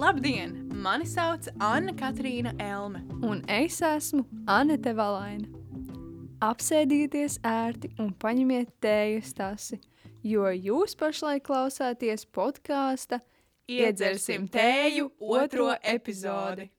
Labdien! 0.00 0.54
Mani 0.72 1.04
sauc 1.04 1.44
Anna 1.60 1.92
Katrīna 1.92 2.54
Elme. 2.56 3.02
Un 3.20 3.42
es 3.52 3.82
esmu 3.84 4.22
Anete 4.48 4.94
Valaina. 4.96 5.44
Apsēdieties 6.40 7.36
ērti 7.44 7.90
un 8.00 8.08
paņemiet 8.22 8.70
tējas 8.80 9.34
tasi, 9.36 9.76
jo 10.24 10.48
jūs 10.48 10.96
pašlaik 10.96 11.44
klausāties 11.50 12.24
podkāsta 12.32 13.20
Iedzersim 13.68 14.48
tēju 14.48 15.10
otro 15.20 15.68
epizodi. 15.84 16.70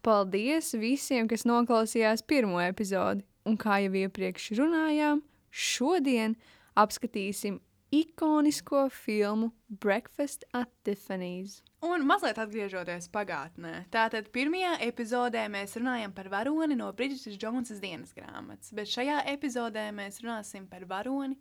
Paldies 0.00 0.72
visiem, 0.80 1.28
kas 1.28 1.44
noklausījās 1.44 2.24
pirmo 2.24 2.64
epizodi. 2.64 3.26
Un 3.44 3.60
kā 3.60 3.82
jau 3.84 3.92
iepriekš 4.06 4.54
runājām, 4.56 5.20
šodien 5.52 6.40
apskatīsim 6.72 7.60
ikonisko 7.92 8.88
filmu 9.04 9.52
Breakfast 9.68 10.48
at 10.56 10.72
Tiffany's. 10.80 11.60
Un 11.86 12.02
mazliet 12.02 12.38
atgriežoties 12.42 13.06
pagātnē. 13.14 13.84
Tātad 13.94 14.32
pirmajā 14.34 14.72
epizodē 14.88 15.44
mēs 15.52 15.76
runājam 15.78 16.10
par 16.14 16.26
varoni 16.32 16.74
no 16.74 16.88
Bridžetas 16.90 17.38
Džonsas 17.38 17.78
dienas 17.78 18.10
grāmatas, 18.16 18.72
bet 18.74 18.90
šajā 18.90 19.20
epizodē 19.30 19.84
mēs 19.94 20.18
runāsim 20.24 20.66
par 20.66 20.82
varoni, 20.90 21.38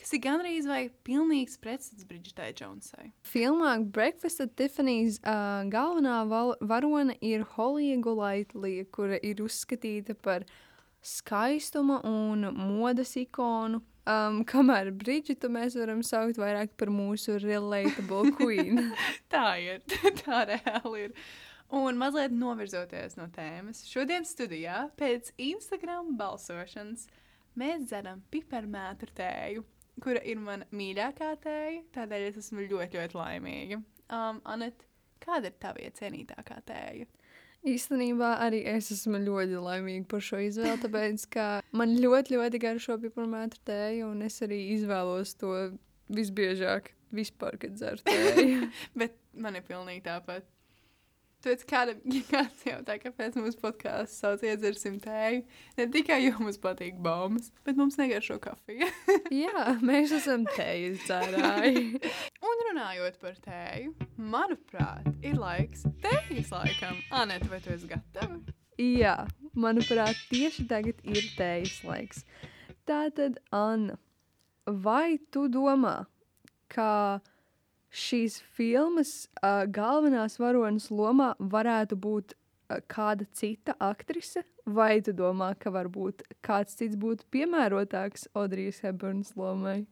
kas 0.00 0.14
ir 0.16 0.22
gandrīz 0.24 0.68
vai 0.70 0.86
pilnīgs 1.04 1.60
pretstats 1.60 2.08
Bridžetai 2.08 2.54
Džonsai. 2.56 3.10
Filmā 3.28 3.74
Breakfast 3.92 4.40
at 4.40 4.56
Tiffany's 4.56 5.20
uh, 5.20 5.68
galvenā 5.68 6.22
varone 6.24 7.18
ir 7.20 7.44
Holija 7.52 8.00
Gulaitlija, 8.00 8.88
kura 8.96 9.20
ir 9.20 9.44
uzskatīta 9.44 10.16
par 10.16 10.48
skaistuma 11.06 12.00
un 12.04 12.48
modes 12.56 13.14
ikonu. 13.20 13.82
Um, 14.06 14.42
kamēr 14.50 14.92
Bridžetu 14.94 15.50
mēs 15.52 15.76
varam 15.78 16.02
saukt 16.06 16.38
vairāk 16.40 16.76
par 16.78 16.92
mūsu 16.94 17.38
relatable 17.42 18.32
queen. 18.38 18.92
Tā 19.32 19.48
ir, 19.62 19.84
tā 20.22 20.44
reāli 20.52 21.08
ir. 21.08 21.20
Un 21.76 21.98
mazliet 21.98 22.30
novirzoties 22.30 23.16
no 23.18 23.26
tēmas, 23.34 23.82
šodien 23.90 24.22
studijā 24.22 24.84
pēc 25.00 25.32
Instagram 25.48 26.12
balsošanas 26.18 27.08
mēs 27.58 27.88
dzeram 27.88 28.20
piparmētru 28.30 29.10
tēju, 29.18 29.64
kura 30.04 30.22
ir 30.22 30.38
mana 30.38 30.68
mīļākā 30.70 31.32
tēja, 31.42 31.82
tādēļ 31.96 32.28
es 32.28 32.38
esmu 32.44 32.68
ļoti, 32.70 33.00
ļoti 33.00 33.18
laimīga. 33.18 33.80
Um, 34.06 34.38
Anet, 34.46 34.86
kāda 35.18 35.50
ir 35.50 35.58
tava 35.58 35.82
iecienītākā 35.82 36.60
tēja? 36.70 37.10
Īstenībā 37.66 38.36
arī 38.44 38.60
es 38.70 38.92
esmu 38.94 39.18
ļoti 39.24 39.58
laimīga 39.58 40.06
par 40.10 40.22
šo 40.22 40.38
izvēli, 40.44 40.78
tāpēc 40.84 41.24
ka 41.34 41.46
man 41.74 41.96
ļoti, 41.98 42.36
ļoti 42.36 42.60
garšo 42.62 42.98
piparmētru 43.02 43.62
tēju, 43.66 44.10
un 44.12 44.22
es 44.26 44.38
arī 44.46 44.60
izvēlos 44.76 45.34
to 45.40 45.52
visbiežāk, 46.14 46.92
vispār, 47.16 47.58
kad 47.58 47.74
dzeru 47.74 48.04
tēju. 48.06 48.68
Bet 49.02 49.18
man 49.34 49.58
ir 49.58 49.66
pilnīgi 49.66 50.04
tāpat. 50.06 50.46
Tāpēc 51.46 51.60
kādam, 51.70 51.98
ja 52.10 52.20
kāds 52.32 52.62
jautā, 52.66 52.96
kāpēc 52.98 53.36
mūsu 53.38 53.60
podkāsts 53.60 54.18
sauc 54.18 54.40
iedzersim 54.42 54.96
tēju, 54.98 55.44
ne 55.78 55.84
tikai 55.94 56.16
jo 56.24 56.32
mums 56.40 56.56
patīk 56.58 56.96
baumas, 56.98 57.52
bet 57.62 57.78
mums 57.78 57.94
negaršo 58.00 58.40
kafija. 58.42 58.88
Jā, 59.44 59.76
mēs 59.78 60.10
esam 60.16 60.42
tējas 60.56 61.04
dzērāji. 61.04 62.00
Un 62.50 62.64
runājot 62.66 63.20
par 63.22 63.38
tēju, 63.44 63.94
manuprāt, 64.18 65.06
ir 65.22 65.38
laiks 65.38 65.86
tējas 66.02 66.50
laikam. 66.50 66.98
Anēta, 67.14 67.46
vai 67.52 67.62
tu 67.62 67.70
esi 67.76 67.92
gatava? 67.94 68.40
Jā, 68.82 69.14
manuprāt, 69.54 70.18
tieši 70.32 70.66
tagad 70.66 70.98
ir 71.06 71.30
tējas 71.38 71.78
laiks. 71.86 72.26
Tātad, 72.90 73.38
Anna, 73.54 74.00
vai 74.66 75.20
tu 75.30 75.46
domā, 75.46 76.00
ka 76.74 76.90
šīs 77.96 78.40
filmas 78.56 79.26
uh, 79.40 79.64
galvenās 79.64 80.38
varonas 80.42 80.90
lomā 80.92 81.32
varētu 81.40 81.98
būt 81.98 82.34
uh, 82.36 82.80
kāda 82.92 83.26
cita 83.32 83.76
aktrise, 83.82 84.44
vai 84.66 85.00
tu 85.04 85.14
domā, 85.16 85.54
ka 85.58 85.72
varbūt 85.74 86.24
kāds 86.44 86.76
cits 86.78 86.98
būtu 87.00 87.28
piemērotāks 87.32 88.28
Audrijas 88.36 88.82
Hepburnas 88.84 89.32
lomai? 89.38 89.84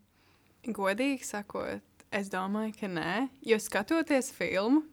Godīgi 0.64 1.24
sakot, 1.26 1.84
es 2.14 2.30
domāju, 2.32 2.74
ka 2.80 2.90
nē, 2.90 3.28
jo 3.44 3.58
skatoties 3.60 4.30
filmu, 4.34 4.84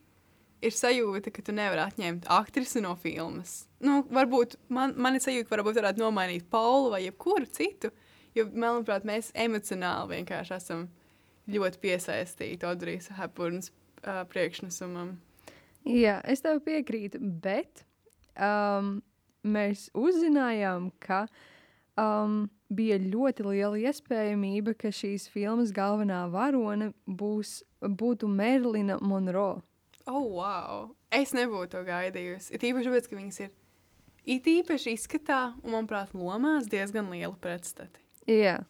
ir 0.62 0.76
sajūta, 0.76 1.34
ka 1.34 1.44
tu 1.46 1.56
nevari 1.56 1.84
atņemt 1.84 2.30
aktrisi 2.32 2.84
no 2.84 2.94
filmas. 3.00 3.66
Nu, 3.82 4.02
varbūt 4.14 4.58
man, 4.74 4.94
man 5.02 5.18
ir 5.18 5.24
sajūta, 5.24 5.50
ka 5.50 5.58
varbūt 5.58 5.80
varētu 5.82 6.04
nomainīt 6.04 6.48
Paulu 6.52 6.92
vai 6.94 7.04
jebkuru 7.08 7.50
citu, 7.50 7.92
jo, 8.38 8.48
manuprāt, 8.54 9.08
mēs 9.08 9.32
emocionāli 9.34 10.20
vienkārši 10.20 10.58
esam 10.58 10.88
ļoti 11.50 11.82
piesaistīti 11.82 12.68
Audrijas 12.68 13.10
Hepburnas 13.18 13.72
uh, 13.72 14.24
priekšnesumam. 14.30 15.16
Jā, 15.88 16.20
es 16.30 16.44
tev 16.46 16.62
piekrītu, 16.66 17.18
bet 17.42 17.86
um, 18.38 19.00
mēs 19.42 19.88
uzzinājām, 19.98 20.92
ka 21.02 21.24
um, 21.98 22.44
bija 22.70 23.00
ļoti 23.02 23.48
liela 23.48 23.82
iespējamība, 23.90 24.76
ka 24.78 24.94
šīs 24.94 25.28
filmas 25.34 25.74
galvenā 25.76 26.28
varone 26.32 26.92
būs, 27.08 27.62
būtu 27.82 28.30
Merlina 28.30 29.00
Monroe. 29.02 29.64
Oh, 30.10 30.26
wow! 30.34 30.92
Es 31.14 31.34
nebūtu 31.38 31.76
to 31.76 31.82
gaidījusi. 31.86 32.56
Ir 32.56 32.70
īpaši 32.72 32.90
tāpēc, 32.90 33.10
ka 33.10 33.18
viņas 33.18 33.42
ir 33.44 33.52
it 34.26 34.48
īpaši 34.50 34.96
izskatā 34.96 35.42
un, 35.62 35.74
manuprāt, 35.76 36.14
lomās 36.18 36.70
diezgan 36.72 37.10
liela 37.14 37.36
pretstati. 37.42 38.02
Jā. 38.30 38.62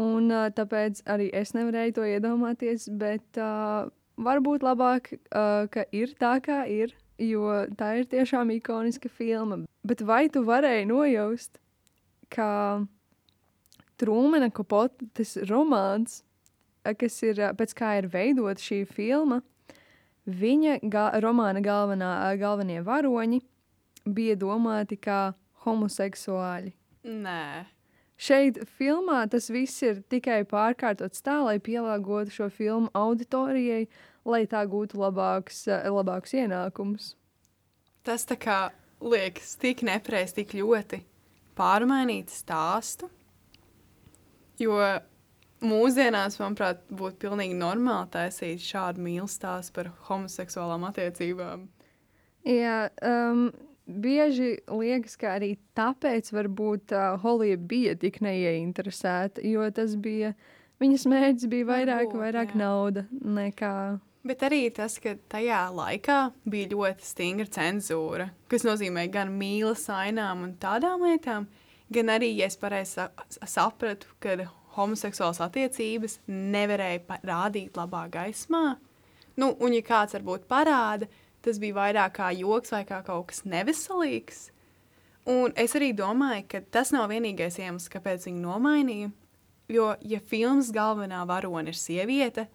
Un 0.00 0.30
uh, 0.32 0.48
tāpēc 0.54 1.02
arī 1.10 1.28
es 1.36 1.52
nevarēju 1.56 1.96
to 1.98 2.06
iedomāties, 2.08 2.86
bet 3.00 3.40
uh, 3.40 3.90
varbūt 4.20 4.64
labāk, 4.64 5.12
uh, 5.12 5.66
ka 5.72 5.84
ir 5.96 6.14
tā, 6.20 6.38
kā 6.44 6.62
ir, 6.70 6.94
jo 7.20 7.50
tā 7.76 7.92
ir 8.00 8.08
tiešām 8.08 8.52
ikoniska 8.56 9.10
filma. 9.12 9.62
Bet 9.84 10.04
vai 10.06 10.28
tu 10.32 10.44
varēji 10.46 10.88
nojaust, 10.88 11.60
ka 12.32 12.48
Trūmena 14.00 14.48
Kapotes 14.54 15.36
romāns, 15.50 16.22
kas 16.84 17.18
ir 17.26 17.42
pēc 17.58 17.74
kā 17.76 17.96
ir 18.00 18.08
veidota 18.12 18.62
šī 18.62 18.84
filma, 18.88 19.42
viņa 20.24 20.78
ga 20.92 21.10
romāna 21.20 21.60
galvenā, 21.64 22.12
galvenie 22.40 22.80
varoņi 22.86 23.42
bija 24.08 24.38
domāti 24.40 24.96
kā 24.96 25.34
homoseksuāļi. 25.66 26.72
Nē, 27.04 27.44
Šeit 28.20 28.58
filmā 28.76 29.22
tas 29.32 29.48
viss 29.48 29.80
ir 29.86 30.02
tikai 30.12 30.42
pārkārtots 30.48 31.22
tā, 31.24 31.38
lai 31.46 31.56
pielāgotu 31.56 32.34
šo 32.34 32.50
filmu 32.52 32.90
auditorijai, 32.92 33.86
lai 34.28 34.42
tā 34.50 34.66
gūtu 34.68 35.00
labākus, 35.00 35.62
eh, 35.68 35.88
labākus 35.88 36.36
ienākumus. 36.36 37.14
tas 38.04 38.24
tā 38.24 38.36
kā 38.36 38.70
liekas 39.00 39.56
tik 39.60 39.82
nepareizi, 39.82 40.34
tik 40.40 40.54
ļoti 40.60 41.02
pārmainīt 41.56 42.32
stāstu. 42.32 43.08
Jo 44.58 44.76
mūsdienās, 45.64 46.38
manuprāt, 46.40 46.80
būtu 46.92 47.16
pilnīgi 47.24 47.56
normāli 47.56 48.08
taisīt 48.12 48.64
šādu 48.64 49.04
mīlestību 49.04 49.72
par 49.76 49.92
homoseksuālām 50.08 50.86
attiecībām. 50.88 51.68
Jā, 52.48 52.88
um, 53.04 53.50
bieži 53.86 54.58
liekas, 54.68 55.16
ka 55.20 55.36
arī 55.38 55.54
tāpēc 55.76 56.30
varbūt 56.34 56.92
uh, 56.96 57.16
Holija 57.22 57.56
bija 57.56 57.94
tik 57.98 58.20
neieinteresēta, 58.24 59.42
jo 59.46 59.66
tas 59.74 59.96
bija, 59.96 60.34
viņas 60.82 61.06
mērķis 61.10 61.48
bija 61.52 61.68
vairāk, 61.70 62.06
Varbūt, 62.10 62.20
vairāk 62.22 62.54
jā. 62.54 62.60
nauda 62.62 63.04
nekā. 63.12 63.72
Bet 64.26 64.42
arī 64.44 64.66
tas, 64.76 64.98
ka 65.00 65.14
tajā 65.32 65.62
laikā 65.72 66.18
bija 66.44 66.68
ļoti 66.74 67.06
stingra 67.08 67.46
cenzūra, 67.56 68.26
kas 68.52 68.66
nozīmē 68.68 69.06
gan 69.12 69.32
mīlas 69.32 69.86
ainām 69.88 70.42
un 70.44 70.52
tādām 70.60 71.06
lietām, 71.08 71.46
gan 71.90 72.12
arī, 72.12 72.34
ja 72.36 72.50
es 72.52 72.58
pareizi 72.60 72.98
sa- 72.98 73.46
sapratu, 73.48 74.06
ka 74.20 74.36
homoseksuālas 74.76 75.40
attiecības 75.48 76.18
nevarēja 76.28 77.00
pa- 77.08 77.18
rādīt 77.26 77.72
labā 77.80 78.04
gaismā. 78.12 78.76
Nu, 79.40 79.54
un, 79.58 79.72
ja 79.72 79.80
kāds 79.80 80.12
varbūt 80.18 80.44
parāda, 80.50 81.08
tas 81.44 81.60
bija 81.62 81.76
vairāk 81.78 82.16
kā 82.18 82.30
joks 82.36 82.72
vai 82.74 82.84
kā 82.88 83.00
kaut 83.06 83.30
kas 83.32 83.44
neveselīgs. 83.48 84.48
Un 85.30 85.52
es 85.58 85.76
arī 85.76 85.92
domāju, 85.96 86.46
ka 86.48 86.62
tas 86.74 86.94
nav 86.94 87.10
vienīgais 87.12 87.58
iemesls, 87.60 87.90
kāpēc 87.92 88.26
viņi 88.28 88.40
nomainīja. 88.42 89.10
Jo, 89.70 89.92
ja 90.02 90.18
filmas 90.18 90.72
galvenā 90.74 91.20
varone 91.28 91.70
ir 91.70 91.78
sieviete, 91.78 92.48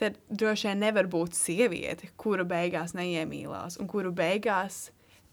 tad 0.00 0.16
droši 0.32 0.70
vien 0.70 0.80
nevar 0.86 1.10
būt 1.12 1.36
sieviete, 1.36 2.08
kura 2.16 2.46
beigās 2.48 2.94
neiemīlās 2.96 3.76
un 3.82 3.90
kuru 3.90 4.14
beigās 4.16 4.86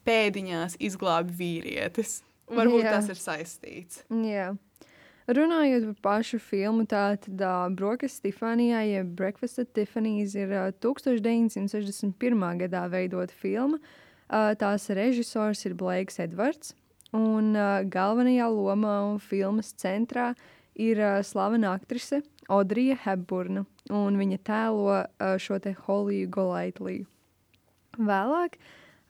pēdiņās 0.08 0.80
izglābi 0.84 1.36
vīrietis. 1.38 2.22
Varbūt. 2.48 2.86
Jā. 2.86 2.96
tas 2.96 3.10
ir 3.12 3.20
saistīts. 3.20 4.04
Jā. 4.24 4.54
Runājot 5.28 5.84
par 5.90 5.96
pašu 6.06 6.38
filmu, 6.40 6.86
tātad 6.88 7.42
uh, 7.44 7.66
Brokas 7.76 8.14
Stefānijā, 8.16 8.80
jeb 8.88 9.10
Breakfast 9.20 9.60
at 9.60 9.74
Tiffany's 9.76 10.38
ir 10.40 10.54
uh, 10.56 10.70
1961. 10.80 12.46
gadā 12.62 12.86
veidota 12.88 13.36
filma. 13.36 13.76
Uh, 14.32 14.54
tās 14.56 14.88
režisors 14.88 15.66
ir 15.68 15.76
Blakes 15.76 16.22
Edvards, 16.24 16.72
un 17.12 17.52
uh, 17.60 17.84
galvenajā 17.84 18.48
lomā 18.48 18.94
un 19.10 19.20
filmas 19.20 19.74
centrā 19.76 20.30
ir 20.80 21.02
uh, 21.04 21.20
slavena 21.20 21.74
aktrise 21.76 22.22
Audrija 22.48 22.96
Hepburna, 23.04 23.66
un 23.92 24.16
viņa 24.16 24.40
tēlo 24.48 24.88
uh, 24.96 25.36
šo 25.36 25.60
te 25.60 25.76
Holiju 25.76 26.32
Golaitliju. 26.32 27.04
Vēlāk 28.00 28.56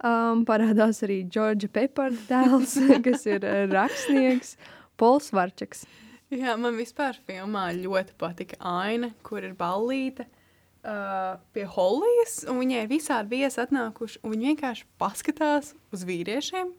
um, 0.02 0.42
parādās 0.50 1.06
arī 1.06 1.22
Džordža 1.30 1.69
Pepara 1.78 2.18
tēls, 2.25 2.74
kas 3.06 3.30
ir 3.30 3.46
rakstnieks 3.69 4.56
Pols 4.98 5.30
Varčaks. 5.30 5.86
Jā, 6.28 6.58
man 6.60 6.76
vispār 6.76 7.16
filmā 7.24 7.70
ļoti 7.72 8.18
patika 8.20 8.58
aina, 8.60 9.14
kur 9.24 9.46
ir 9.48 9.54
ballīte 9.56 10.26
uh, 10.28 11.38
pie 11.56 11.64
Hollijas, 11.72 12.42
un 12.52 12.60
viņai 12.60 12.82
ir 12.84 12.90
visādi 12.92 13.40
viesi 13.40 13.62
atnākuši, 13.64 14.20
un 14.26 14.34
viņi 14.34 14.50
vienkārši 14.50 14.90
paskatās 15.00 15.72
uz 15.96 16.04
vīriešiem, 16.10 16.74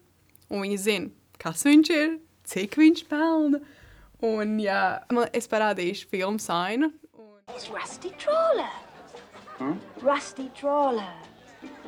un 0.53 0.67
viņi 0.67 0.79
zina, 0.85 1.33
kas 1.41 1.65
viņš 1.65 1.93
ir, 1.97 2.19
cik 2.53 2.77
viņš 2.83 3.03
pelna, 3.09 3.63
un 4.21 4.55
jā, 4.61 4.83
man, 5.17 5.33
es 5.33 5.49
parādīšu 5.49 6.13
filmu 6.13 6.45
ainu. 6.53 6.93
Un... 7.17 7.41
It's 7.57 7.73
Rusty 7.73 8.13
Trawler. 8.21 8.77
Hmm? 9.57 9.81
Rusty 10.05 10.51
Trawler. 10.61 11.17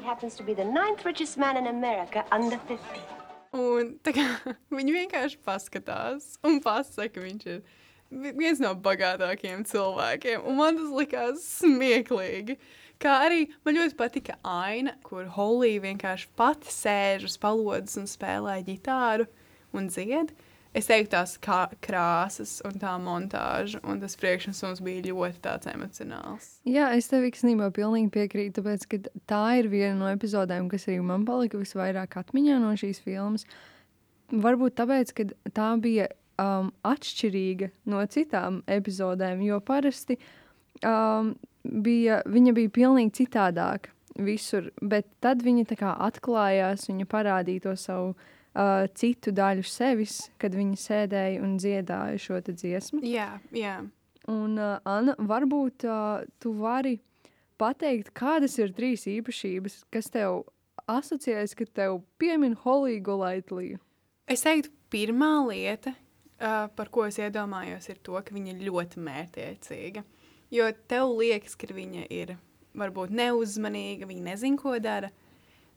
He 0.01 0.03
happens 0.03 0.35
to 0.41 0.43
be 0.43 0.55
the 0.55 0.65
ninth 0.65 1.05
richest 1.05 1.37
man 1.37 1.61
in 1.61 1.67
America 1.67 2.25
under 2.33 2.57
50. 2.57 3.20
Un 3.57 3.95
kā 4.07 4.27
viņi 4.77 4.93
vienkārši 4.95 5.41
paskatās 5.47 6.37
un 6.47 6.61
pasaka, 6.63 7.09
ka 7.17 7.25
viņš 7.25 7.47
ir 7.51 7.63
vi- 8.11 8.35
viens 8.39 8.61
no 8.63 8.75
bagātākajiem 8.79 9.65
cilvēkiem. 9.67 10.45
Un 10.47 10.57
man 10.61 10.79
tas 10.79 10.93
likās 10.95 11.43
smieklīgi. 11.59 12.59
Kā 13.01 13.15
arī 13.27 13.47
man 13.65 13.79
ļoti 13.79 13.97
patika 13.97 14.37
aina, 14.45 14.93
kur 15.03 15.25
Holija 15.35 15.81
vienkārši 15.87 16.29
pati 16.37 16.69
sēž 16.75 17.25
uz 17.31 17.37
palodzes 17.41 17.97
un 17.97 18.07
spēlē 18.11 18.59
ģitāru 18.67 19.27
un 19.73 19.89
dzied. 19.89 20.35
Es 20.71 20.87
teiktu, 20.87 21.17
tās 21.17 21.33
krāsas 21.83 22.61
un 22.63 22.77
tā 22.79 22.93
montāža 23.03 23.81
un 23.83 23.99
tas 23.99 24.15
priekšnesums 24.21 24.79
bija 24.87 25.09
ļoti 25.09 25.43
tāds 25.43 25.67
emocionāls. 25.73 26.47
Jā, 26.69 26.93
es 26.95 27.11
tev 27.11 27.27
īstenībā 27.27 27.73
pilnīgi 27.75 28.13
piekrītu, 28.15 28.61
tāpēc, 28.61 28.87
ka 28.87 29.01
tā 29.31 29.43
ir 29.59 29.71
viena 29.73 29.97
no 29.99 30.13
epizodēm, 30.13 30.71
kas 30.71 30.87
arī 30.87 31.01
man 31.03 31.27
palika 31.27 31.59
visvairāk 31.59 32.15
atmiņā 32.23 32.61
no 32.63 32.71
šīs 32.79 33.03
filmas. 33.03 33.49
Varbūt 34.31 34.79
tāpēc, 34.79 35.11
ka 35.19 35.27
tā 35.51 35.73
bija 35.83 36.07
um, 36.39 36.71
atšķirīga 36.87 37.73
no 37.91 38.07
citām 38.07 38.63
epizodēm, 38.71 39.43
jo 39.49 39.59
parasti 39.67 40.21
um, 40.87 41.35
bija, 41.65 42.23
viņa 42.31 42.55
bija 42.57 42.77
pilnīgi 42.79 43.25
citādāka 43.25 43.91
visur, 44.23 44.71
bet 44.83 45.09
tad 45.19 45.43
viņa 45.43 45.67
tā 45.73 45.83
kā 45.83 45.97
atklājās, 46.07 46.87
viņa 46.93 47.11
parādīja 47.11 47.67
to 47.67 47.75
savu 47.79 48.15
uh, 48.55 48.87
citu 48.95 49.33
daļu 49.35 49.65
sevis, 49.67 50.23
kad 50.41 50.55
viņa 50.57 50.79
sēdēja 50.81 51.43
un 51.45 51.57
dziedāja 51.61 52.19
šo 52.21 52.41
dziesmu. 52.49 53.03
Jā, 53.07 53.33
jā. 53.55 53.79
Un, 54.31 54.59
uh, 54.59 54.79
Anna, 54.89 55.17
varbūt 55.19 55.87
uh, 55.89 56.27
tu 56.43 56.53
vari 56.59 56.99
pateikt, 57.61 58.13
kādas 58.17 58.57
ir 58.61 58.75
trīs 58.77 59.07
īpašības, 59.11 59.85
kas 59.93 60.11
tev 60.13 60.45
asociējas, 60.91 61.57
kad 61.59 61.73
tev 61.77 62.01
piemin 62.21 62.57
Holiju 62.63 63.03
Golaitliju? 63.07 63.81
Es 64.31 64.45
teiktu, 64.47 64.73
pirmā 64.93 65.33
lieta, 65.49 65.95
uh, 65.95 66.69
par 66.77 66.91
ko 66.93 67.07
es 67.09 67.19
iedomājos, 67.21 67.89
ir 67.91 68.01
to, 68.05 68.19
ka 68.19 68.35
viņa 68.35 68.55
ir 68.55 68.69
ļoti 68.69 69.03
mērķiecīga. 69.07 70.05
Jo 70.51 70.67
tev 70.91 71.15
liekas, 71.19 71.55
ka 71.59 71.71
viņa 71.71 72.09
ir 72.11 72.35
varbūt 72.79 73.13
neuzmanīga, 73.15 74.09
viņa 74.11 74.25
nezina, 74.31 74.59
ko 74.59 74.77
dara, 74.83 75.11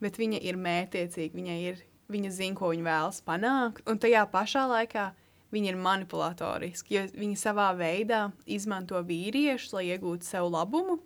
bet 0.01 0.17
viņa 0.21 0.39
ir 0.45 0.57
mērķiecīga, 0.61 1.37
viņa, 1.37 1.57
ir, 1.69 1.81
viņa 2.11 2.31
zina, 2.33 2.57
ko 2.59 2.71
viņa 2.73 2.87
vēlas 2.87 3.21
panākt. 3.25 3.83
Un 3.89 3.99
tajā 4.01 4.25
pašā 4.31 4.65
laikā 4.71 5.09
viņa 5.53 5.71
ir 5.71 5.79
manipulatoriska, 5.79 6.93
jo 6.93 7.03
viņa 7.13 7.39
savā 7.39 7.69
veidā 7.77 8.25
izmanto 8.49 8.99
vīriešus, 9.05 9.73
lai 9.77 9.87
iegūtu 9.93 10.27
sev 10.27 10.49
labumu. 10.53 10.99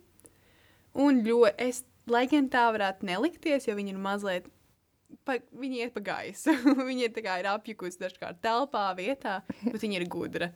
Un 0.98 1.22
ļoti, 1.26 1.54
es, 1.68 1.84
lai 2.10 2.26
gan 2.32 2.48
tā 2.50 2.68
varētu 2.74 3.06
nelikties, 3.08 3.68
jo 3.68 3.76
viņa 3.78 3.94
ir 3.94 4.00
mazliet 4.02 4.48
pa, 5.28 5.38
viņa 5.52 5.82
iet 5.84 5.96
pa 5.96 6.04
gaisu. 6.04 6.56
viņa 6.90 7.10
ir, 7.10 7.20
kā 7.26 7.40
ir 7.42 7.50
apjukusi 7.52 8.02
dažkārt 8.02 8.42
telpā, 8.44 8.90
vietā, 8.98 9.42
bet 9.66 9.82
viņa 9.84 10.00
ir 10.02 10.08
gudra. 10.12 10.52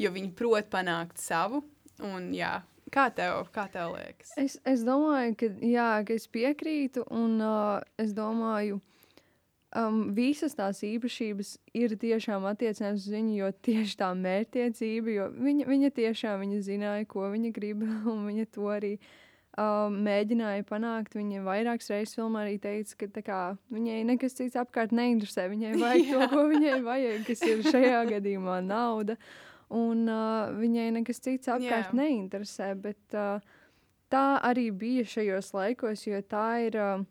Jo 0.00 0.12
viņa 0.12 0.32
prot 0.36 0.72
panākt 0.72 1.20
savu. 1.22 1.62
Un, 2.04 2.28
jā, 2.36 2.58
kā, 2.92 3.08
tev, 3.16 3.46
kā 3.54 3.64
tev 3.72 3.94
liekas? 3.94 4.34
Es, 4.40 4.58
es 4.68 4.84
domāju, 4.84 5.36
ka, 5.40 5.48
jā, 5.64 5.88
ka 6.04 6.16
es 6.16 6.26
piekrītu, 6.28 7.06
un 7.14 7.38
uh, 7.40 7.78
es 8.00 8.12
domāju, 8.16 8.82
um, 9.76 10.00
visas 10.16 10.56
tās 10.56 10.80
īpašības 10.86 11.52
ir 11.76 11.94
tiešām 12.00 12.46
attiecināmas 12.48 13.06
uz 13.06 13.12
viņu, 13.12 13.36
jo 13.40 13.52
tieši 13.68 13.98
tā 14.00 14.10
mērķtiecība, 14.16 15.12
jo 15.14 15.28
viņa, 15.36 15.68
viņa 15.68 15.92
tiešām 16.00 16.42
viņa 16.44 16.64
zināja, 16.66 17.06
ko 17.10 17.28
viņa 17.32 17.52
grib, 17.56 17.84
un 18.12 18.26
viņa 18.28 18.48
to 18.56 18.68
arī 18.72 18.92
um, 18.96 19.98
mēģināja 20.06 20.66
panākt. 20.68 21.16
Viņa 21.18 21.42
vairākas 21.46 21.90
reizes 21.92 22.16
filmā 22.18 22.44
arī 22.44 22.56
teica, 22.62 23.08
ka 23.14 23.24
kā, 23.26 23.42
viņai 23.72 24.04
nekas 24.12 24.38
cits 24.38 24.58
apkārt 24.60 24.94
neinteresē. 24.96 25.48
Viņai 25.52 25.74
vajag 25.82 26.12
to, 26.12 26.30
ko 26.32 26.46
viņai 26.52 26.78
vajag, 26.86 27.26
kas 27.28 27.44
ir 27.48 27.66
šajā 27.66 28.06
gadījumā 28.14 28.62
nauda. 28.66 29.18
Un 29.76 30.06
uh, 30.06 30.54
viņai 30.54 30.92
nekas 31.00 31.18
cits 31.24 31.50
apkārt 31.50 31.90
Jā. 31.90 31.98
neinteresē. 31.98 32.70
Bet 32.78 33.18
uh, 33.18 33.42
tā 34.12 34.26
arī 34.46 34.70
bija 34.70 35.06
šajos 35.16 35.50
laikos, 35.56 36.06
jo 36.06 36.20
tā 36.22 36.46
ir 36.68 36.78
uh, 36.78 37.02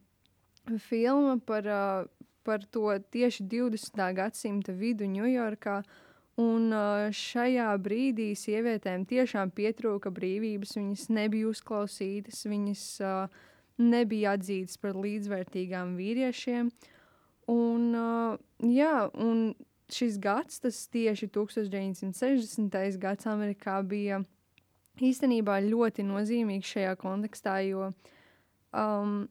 filma 0.88 1.35
par, 1.44 1.68
uh, 1.68 2.14
par 2.45 2.65
to 2.71 2.94
tieši 3.12 3.47
20. 3.51 4.01
gadsimta 4.18 4.75
vidu 4.77 5.09
Ņujorkā. 5.09 5.81
Un 6.42 6.74
šajā 7.15 7.69
brīdī 7.80 8.33
sievietēm 8.36 9.06
tiešām 9.07 9.53
pietrūka 9.56 10.12
brīvības, 10.12 10.74
viņas 10.75 11.06
nebija 11.15 11.47
uzklausītas, 11.47 12.42
viņas 12.51 12.81
uh, 13.07 13.45
nebija 13.80 14.33
atzītas 14.36 14.75
par 14.81 15.00
līdzvērtīgām 15.00 15.95
vīriešiem. 15.95 16.74
Un, 17.51 17.88
uh, 17.95 18.36
jā, 18.68 19.07
un 19.15 19.53
šis 19.92 20.18
gads, 20.19 20.59
tas 20.59 20.81
tieši 20.92 21.30
1960. 21.31 23.00
gads 23.00 23.31
Amerikā 23.31 23.80
bija 23.88 24.19
īstenībā 25.00 25.59
ļoti 25.69 26.06
nozīmīgs 26.07 26.75
šajā 26.75 26.95
kontekstā, 27.00 27.59
jo 27.68 27.89
um, 28.71 29.25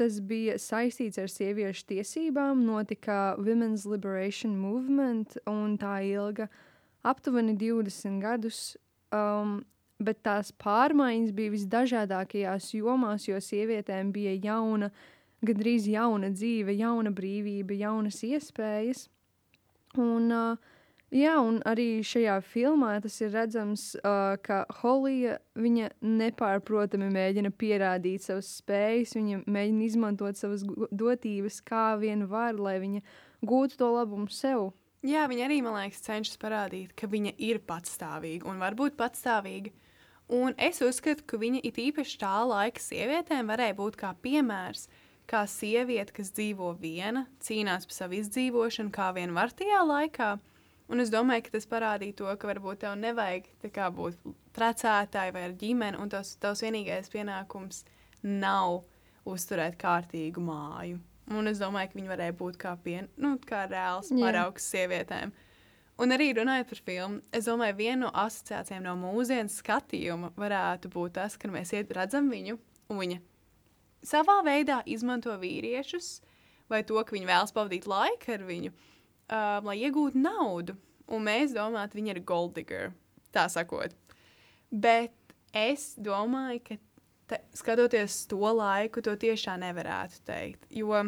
tas 0.00 0.16
bija 0.24 0.56
saistīts 0.60 1.20
ar 1.20 1.28
sieviešu 1.28 1.84
tiesībām, 1.92 2.64
notika 2.64 3.36
Women's 3.38 3.84
Liberation 3.88 4.56
Movement, 4.56 5.36
un 5.50 5.76
tā 5.80 5.98
ilga 6.08 6.48
aptuveni 7.06 7.56
20 7.60 8.20
gadus. 8.22 8.62
Um, 9.12 9.60
bet 10.00 10.22
tās 10.24 10.48
pārmaiņas 10.56 11.32
bija 11.36 11.52
visdažādākajās 11.52 12.70
jomās, 12.72 13.26
jo 13.28 13.36
sievietēm 13.44 14.14
bija 14.14 14.32
jauna, 14.46 14.88
gandrīz 15.44 15.88
jauna 15.92 16.30
dzīve, 16.32 16.72
jauna 16.78 17.12
brīvība, 17.12 17.76
jaunas 17.82 18.22
iespējas. 18.24 19.08
Un, 20.00 20.30
uh, 20.32 20.79
jā, 21.14 21.36
un 21.42 21.60
arī 21.68 22.00
šajā 22.06 22.36
filmā 22.46 22.96
tas 23.02 23.16
ir 23.20 23.32
redzams, 23.34 23.92
uh, 24.00 24.36
ka 24.42 24.62
Holija 24.80 25.38
nepārprotami 25.56 27.10
mēģina 27.14 27.50
pierādīt 27.50 28.26
savas 28.26 28.50
spējas, 28.60 29.16
viņa 29.18 29.42
mēģina 29.46 29.86
izmantot 29.86 30.38
savas 30.40 30.64
dotības, 30.90 31.60
kā 31.66 31.96
vien 32.00 32.26
var, 32.30 32.58
lai 32.58 32.78
viņa 32.82 33.02
gūtu 33.42 33.80
to 33.80 33.90
labumu 33.96 34.30
sev. 34.30 34.70
Jā, 35.06 35.24
viņa 35.30 35.46
arī, 35.46 35.60
man 35.64 35.78
liekas, 35.78 36.02
cenšas 36.04 36.36
parādīt, 36.40 36.92
ka 36.92 37.08
viņa 37.08 37.32
ir 37.40 37.62
patstāvīga 37.64 38.50
un 38.50 38.58
var 38.60 38.76
būt 38.76 38.98
patstāvīga. 39.00 39.72
Un 40.30 40.52
es 40.60 40.78
uzskatu, 40.84 41.24
ka 41.26 41.40
viņa 41.40 41.62
it 41.66 41.78
īpaši 41.80 42.18
tā 42.20 42.34
laika 42.46 42.82
sievietēm 42.84 43.48
varēja 43.50 43.74
būt 43.78 43.96
kā 43.98 44.12
piemērs, 44.22 44.84
kā 45.30 45.40
sieviete, 45.48 46.12
kas 46.14 46.30
dzīvo 46.36 46.74
viena, 46.78 47.24
cīnās 47.42 47.88
par 47.88 47.96
savu 47.96 48.18
izdzīvošanu, 48.20 48.92
kā 48.94 49.08
vien 49.16 49.34
var 49.34 49.50
tajā 49.56 49.80
laikā. 49.88 50.30
Un 50.90 50.98
es 50.98 51.10
domāju, 51.12 51.44
ka 51.46 51.52
tas 51.54 51.68
parādīja 51.70 52.16
to, 52.18 52.30
ka 52.34 52.48
varbūt 52.50 52.80
tev 52.82 52.96
nevajag 52.98 53.44
kā, 53.70 53.86
būt 53.94 54.16
precētāji 54.56 55.34
vai 55.36 55.44
ar 55.46 55.52
ģimeni, 55.60 56.00
un 56.02 56.10
tas 56.10 56.32
tavs 56.42 56.64
vienīgais 56.64 57.12
pienākums 57.12 57.84
nav 58.26 58.80
uzturēt 59.28 59.78
kārtīgu 59.78 60.42
māju. 60.42 60.98
Un 61.30 61.46
es 61.46 61.62
domāju, 61.62 61.92
ka 61.92 61.98
viņi 62.00 62.10
varēja 62.10 62.34
būt 62.40 62.58
kā, 62.58 62.74
pien, 62.82 63.06
nu, 63.22 63.36
kā 63.46 63.62
reāls 63.70 64.10
paraugs 64.10 64.66
sievietēm. 64.72 65.30
Un 66.00 66.16
arī 66.16 66.32
runājot 66.34 66.72
par 66.72 66.82
filmu, 66.88 67.22
es 67.30 67.46
domāju, 67.46 67.78
viena 67.78 68.08
no 68.08 68.12
asociācijām 68.24 68.82
no 68.82 68.96
mūsdienu 68.98 69.52
skatījuma 69.52 70.32
varētu 70.34 70.90
būt 70.90 71.20
tas, 71.20 71.38
ka 71.38 71.52
mēs 71.52 71.70
redzam 71.92 72.32
viņu, 72.32 72.58
un 72.90 73.04
viņa 73.04 73.22
savā 74.10 74.40
veidā 74.42 74.80
izmanto 74.90 75.36
vīriešus, 75.38 76.16
vai 76.72 76.82
to, 76.88 76.98
ka 76.98 77.14
viņi 77.14 77.30
vēlas 77.30 77.54
pavadīt 77.54 77.86
laiku 77.86 78.34
ar 78.34 78.48
viņu, 78.48 78.72
uh, 78.72 78.99
lai 79.30 79.78
iegūtu 79.86 80.20
naudu. 80.20 80.76
Un 81.10 81.26
mēs 81.26 81.54
domājam, 81.54 81.90
viņa 81.94 82.14
ir 82.14 82.22
golddigger, 82.26 82.92
tā 83.34 83.48
sakot. 83.50 83.94
Bet 84.70 85.14
es 85.56 85.96
domāju, 85.98 86.62
ka 86.68 86.76
te, 87.30 87.40
skatoties 87.58 88.24
to 88.30 88.38
laiku, 88.54 89.02
to 89.02 89.16
tiešām 89.18 89.64
nevarētu 89.64 90.22
teikt. 90.26 90.66
Jo 90.70 91.02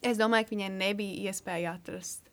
es 0.00 0.20
domāju, 0.20 0.48
ka 0.48 0.56
viņai 0.56 0.70
nebija 0.78 1.30
iespēja 1.30 1.76
atrast 1.76 2.32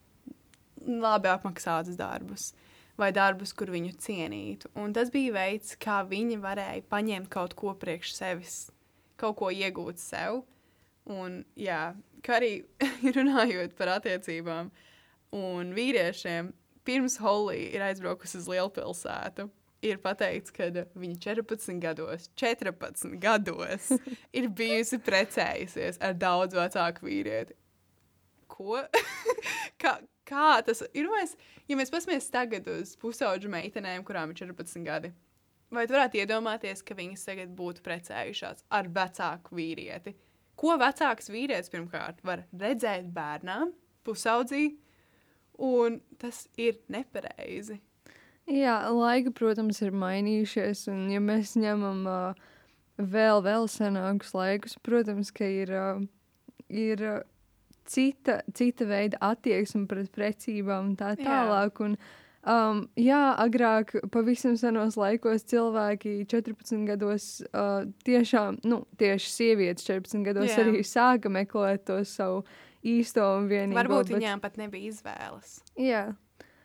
labi 0.87 1.29
apmaksātus 1.31 1.99
darbus. 1.99 2.53
Vai 2.99 3.13
darbus, 3.15 3.53
kur 3.55 3.71
viņu 3.71 3.93
cienītu. 4.03 4.71
Un 4.79 4.91
tas 4.95 5.11
bija 5.11 5.31
veids, 5.37 5.77
kā 5.79 6.01
viņi 6.07 6.39
varēja 6.43 6.83
paņemt 6.91 7.29
kaut 7.31 7.55
ko 7.55 7.71
priekš 7.79 8.11
sevis, 8.17 8.57
kaut 9.19 9.37
ko 9.39 9.51
iegūt 9.55 10.01
sev. 10.01 10.41
Un, 11.07 11.39
jā, 11.55 11.93
kā 12.25 12.39
arī 12.41 12.51
runājot 13.17 13.77
par 13.79 13.93
attiecībām 13.95 14.71
un 15.35 15.73
vīriešiem, 15.75 16.51
pirms 16.87 17.19
Holija 17.21 17.69
ir 17.75 17.85
aizbraukusi 17.85 18.39
uz 18.39 18.47
lielpilsētu, 18.49 19.49
ir 19.85 19.99
pateikts, 20.03 20.53
ka 20.55 20.69
viņa 20.73 21.17
14 21.23 21.79
gados, 21.83 22.27
14 22.39 23.15
gados 23.21 23.89
ir 24.37 24.49
bijusi 24.55 24.99
precējusies 25.05 26.01
ar 26.03 26.17
daudz 26.19 26.57
vecāku 26.57 27.07
vīrieti. 27.07 27.55
Ko? 28.49 28.81
kā, 29.81 29.95
kā 30.27 30.51
tas 30.65 30.83
ir? 30.91 31.07
Mēs, 31.07 31.35
ja 31.69 31.77
mēs 31.79 31.93
paskatāmies 31.93 32.29
tagad 32.33 32.67
uz 32.73 32.95
pusauģu 32.99 33.51
meitenēm, 33.53 34.03
kurām 34.07 34.33
ir 34.33 34.41
14 34.41 34.83
gadi, 34.87 35.13
vai 35.71 35.85
tu 35.87 35.95
varētu 35.95 36.23
iedomāties, 36.23 36.83
ka 36.83 36.97
viņas 36.97 37.27
tagad 37.29 37.53
būtu 37.55 37.85
precējušās 37.85 38.65
ar 38.75 38.91
vecāku 38.95 39.59
vīrieti? 39.59 40.15
Ko 40.59 40.75
vecāks 40.75 41.31
vīrietis 41.31 41.71
pirmkārt 41.71 42.19
var 42.27 42.43
redzēt 42.51 43.07
bērnām, 43.15 43.71
pusaudzī, 44.03 44.73
un 45.59 45.99
tas 46.21 46.45
ir 46.57 46.79
nepareizi. 46.91 47.79
Jā, 48.49 48.79
laika, 48.89 49.33
protams, 49.35 49.81
ir 49.85 49.93
mainījušies, 49.93 50.87
un 50.89 51.03
ja 51.13 51.19
mēs 51.21 51.53
ņemam 51.59 52.05
uh, 52.09 52.47
vēl, 52.97 53.43
vēl 53.45 53.67
senākus 53.69 54.33
laikus, 54.33 54.79
protams, 54.81 55.29
ka 55.35 55.45
ir, 55.45 55.73
uh, 55.75 55.99
ir 56.73 57.03
uh, 57.05 57.19
cita, 57.89 58.39
cita 58.57 58.87
veida 58.89 59.19
attieksme 59.21 59.85
pret 59.89 60.09
precībām 60.15 60.93
un 60.93 60.97
tā 60.99 61.13
tālāk. 61.19 61.85
Un, 61.85 61.99
Um, 62.47 62.85
jā, 62.95 63.35
agrāk, 63.35 63.91
pavisam 64.13 64.53
senos 64.55 64.95
laikos, 64.95 65.43
cilvēki 65.51 66.23
14 66.31 66.85
gados, 66.87 67.25
uh, 67.51 67.83
tiešām, 68.07 68.61
nu, 68.63 68.77
tieši 68.95 69.33
sievietes 69.33 69.83
14 69.83 70.23
gados 70.23 70.47
jā. 70.47 70.63
arī 70.63 70.79
sāka 70.87 71.27
meklēt 71.27 71.83
to 71.89 71.99
savu 72.07 72.45
īsto 72.85 73.25
un 73.37 73.49
vienīgo. 73.51 73.77
Varbūt 73.79 74.09
bet... 74.09 74.17
viņām 74.17 74.41
pat 74.43 74.57
nebija 74.61 74.93
izvēles. 74.93 75.59
Jā. 75.79 76.03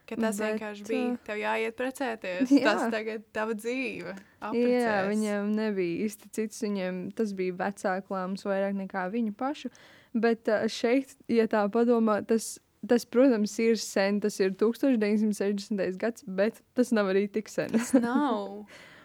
Ka 0.05 0.19
tas 0.21 0.37
bet, 0.37 0.51
vienkārši 0.53 0.85
bija. 0.85 1.13
Tev 1.25 1.39
jāiet 1.41 1.77
precēties. 1.79 2.51
Jā. 2.59 2.65
Tas 2.67 2.91
tagad 2.93 3.23
ir 3.23 3.29
tava 3.33 3.55
dzīve. 3.57 4.13
Aprecēs. 4.37 4.83
Jā, 4.85 4.99
viņiem 5.09 5.55
nebija 5.57 6.05
īsti 6.05 6.29
cits. 6.37 6.61
Viņiem 6.67 6.99
tas 7.17 7.33
bija 7.37 7.57
vecāku 7.63 8.13
lēmums 8.13 8.45
vairāk 8.45 8.77
nekā 8.83 9.07
viņu 9.15 9.33
pašu. 9.41 9.73
Bet 10.13 10.51
šeit, 10.71 11.17
ja 11.33 11.49
tā 11.51 11.65
padomā, 11.73 12.21
tas 12.29 12.59
tas, 12.89 13.07
protams, 13.09 13.57
ir 13.65 13.79
sen. 13.81 14.21
Tas 14.21 14.39
ir 14.41 14.53
1960. 14.61 15.97
gads, 16.01 16.25
bet 16.27 16.61
tas 16.77 16.93
nav 16.93 17.11
arī 17.13 17.27
tik 17.33 17.49
sen. 17.53 17.73
tas 17.73 17.95
nav. 17.97 18.65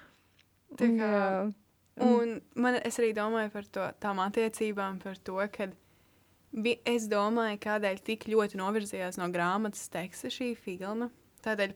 Tā 0.79 0.85
kā, 0.93 1.07
Jā. 1.09 2.05
un 2.05 2.35
man, 2.61 2.75
es 2.85 2.99
arī 3.01 3.09
domāju 3.17 3.49
par 3.55 3.65
to, 3.73 3.85
tām 4.03 4.19
attiecībām, 4.21 4.99
par 5.01 5.17
to, 5.17 5.39
ka 5.51 5.65
es 6.85 7.07
domāju, 7.11 7.59
kādēļ 7.63 7.99
tik 8.05 8.27
ļoti 8.31 8.59
novirzījās 8.59 9.19
no 9.21 9.29
grāmatas 9.33 9.89
teksta 9.93 10.31
šī 10.33 10.53
filma. 10.57 11.09
Tādēļ, 11.45 11.75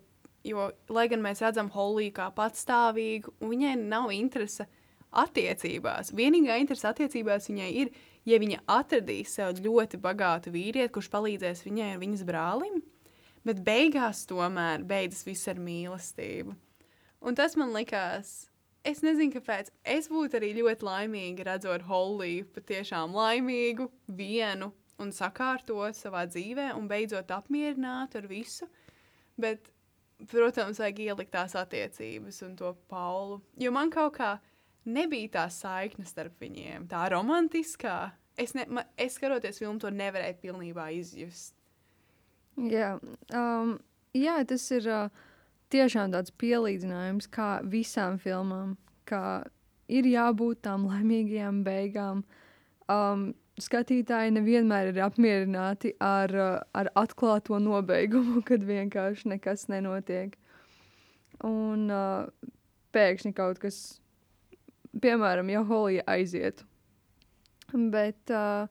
jo, 0.49 0.69
lai 0.89 1.07
gan 1.11 1.21
mēs 1.23 1.43
redzam 1.45 1.69
Holiju 1.73 2.15
kā 2.15 2.29
patstāvīgu, 2.35 3.35
viņai 3.43 3.75
nav 3.81 4.11
interese 4.15 4.67
attiecībās. 5.13 6.09
Vienīgā 6.17 6.57
interese 6.61 6.89
attiecībās 6.89 7.51
viņai 7.51 7.69
ir 7.83 7.93
ja 8.27 8.39
viņa 8.41 8.63
atradīs 8.71 9.35
sev 9.37 9.59
ļoti 9.63 9.99
bagātu 10.01 10.53
vīrieti, 10.53 10.91
kurš 10.95 11.09
palīdzēs 11.13 11.63
viņai 11.67 11.93
un 11.95 12.03
viņas 12.03 12.25
brālim, 12.27 12.81
bet 13.47 13.61
beigās 13.65 14.25
tomēr 14.29 14.85
beidzas 14.87 15.25
viss 15.27 15.49
ar 15.51 15.59
mīlestību. 15.61 16.55
Un 17.23 17.39
tas 17.39 17.55
man 17.59 17.71
likās, 17.75 18.49
es 18.87 19.01
nezinu, 19.03 19.33
kāpēc. 19.33 19.71
Es 19.95 20.09
būtu 20.11 20.39
arī 20.39 20.53
ļoti 20.59 20.87
laimīga 20.87 21.47
redzot 21.51 21.85
Holliju, 21.87 22.47
patiešām 22.55 23.15
laimīgu, 23.15 23.89
vienu 24.07 24.71
un 25.01 25.11
sakārtot 25.15 25.97
savā 25.97 26.25
dzīvē, 26.29 26.71
un 26.77 26.87
beidzot 26.91 27.31
apmierinātu 27.33 28.21
ar 28.21 28.27
visu. 28.29 28.67
Bet, 29.39 29.71
protams, 30.29 30.81
vajag 30.81 31.01
ielikt 31.07 31.33
tās 31.33 31.55
attiecības 31.59 32.41
un 32.45 32.57
to 32.59 32.73
Paulu. 32.91 33.41
Jo 33.59 33.73
man 33.75 33.91
kaut 33.93 34.17
kā 34.19 34.35
nebija 34.85 35.31
tā 35.39 35.47
saikne 35.53 36.05
starp 36.07 36.37
viņiem, 36.43 36.87
tā 36.91 37.07
romantiskā. 37.13 38.13
Es, 38.39 38.55
ne, 38.57 38.65
ma, 38.69 38.85
es 38.97 39.17
skatoties 39.17 39.59
filmu, 39.61 39.79
to 39.81 39.91
nevarēju 39.93 40.39
pilnībā 40.41 40.89
izjust. 40.97 41.53
Jā, 42.57 42.95
um, 43.33 43.77
jā 44.17 44.37
tas 44.49 44.65
ir 44.73 44.89
uh, 44.89 45.23
tiešām 45.73 46.13
tāds 46.13 46.33
pielīdzinājums 46.39 47.29
kā 47.33 47.49
visām 47.67 48.19
filmām, 48.21 48.75
kā 49.09 49.43
ir 49.91 50.07
jābūt 50.07 50.63
tām 50.67 50.87
laimīgajām 50.91 51.63
beigām. 51.65 52.23
Um, 52.91 53.31
skatītāji 53.61 54.33
nevienmēr 54.35 54.91
ir 54.91 55.01
apmierināti 55.05 55.93
ar, 56.03 56.33
uh, 56.33 56.61
ar 56.73 56.91
atklāto 56.99 57.59
nobeigumu, 57.61 58.43
kad 58.49 58.65
vienkārši 58.67 59.35
nekas 59.35 59.67
nenotiek. 59.71 60.37
Un 61.43 61.89
uh, 61.91 62.29
pēkšņi 62.93 63.33
kaut 63.35 63.59
kas 63.61 63.81
piemēram, 65.01 65.49
ja 65.51 65.63
Holija 65.67 66.05
aizietu. 66.13 66.65
Bet, 67.73 68.29
uh, 68.29 68.69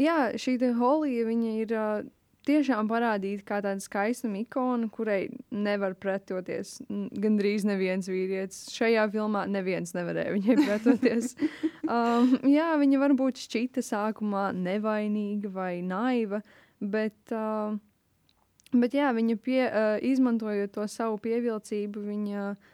jā, 0.00 0.18
šī 0.34 0.58
Holija, 0.80 1.30
ir 1.30 1.74
uh, 1.76 2.02
tiešām 2.46 2.88
parādīta 2.90 3.44
kā 3.46 3.58
tāda 3.64 3.82
skaista 3.82 4.30
ikona, 4.38 4.88
kurai 4.92 5.28
nevar 5.50 5.96
pretoties 5.98 6.76
gandrīz 6.88 7.66
neviens 7.68 8.08
vīrietis. 8.10 8.66
Šajā 8.74 9.08
filmā 9.14 9.46
neviens 9.50 9.94
nevarēja 9.96 10.36
viņai 10.36 10.56
pretoties. 10.66 11.34
um, 11.84 12.36
jā, 12.50 12.70
viņa 12.80 13.02
varbūt 13.02 13.42
šķita 13.46 13.84
sākumā 13.86 14.48
nevainīga 14.56 15.50
vai 15.52 15.72
naiva, 15.86 16.42
bet, 16.80 17.18
uh, 17.34 17.76
bet 18.74 18.96
jā, 18.96 19.10
viņa 19.16 19.36
pie, 19.42 19.60
uh, 19.66 19.98
izmantojot 20.04 20.76
to 20.78 20.86
savu 20.90 21.20
pievilcību, 21.26 22.06
viņa 22.12 22.48
uh, 22.52 22.72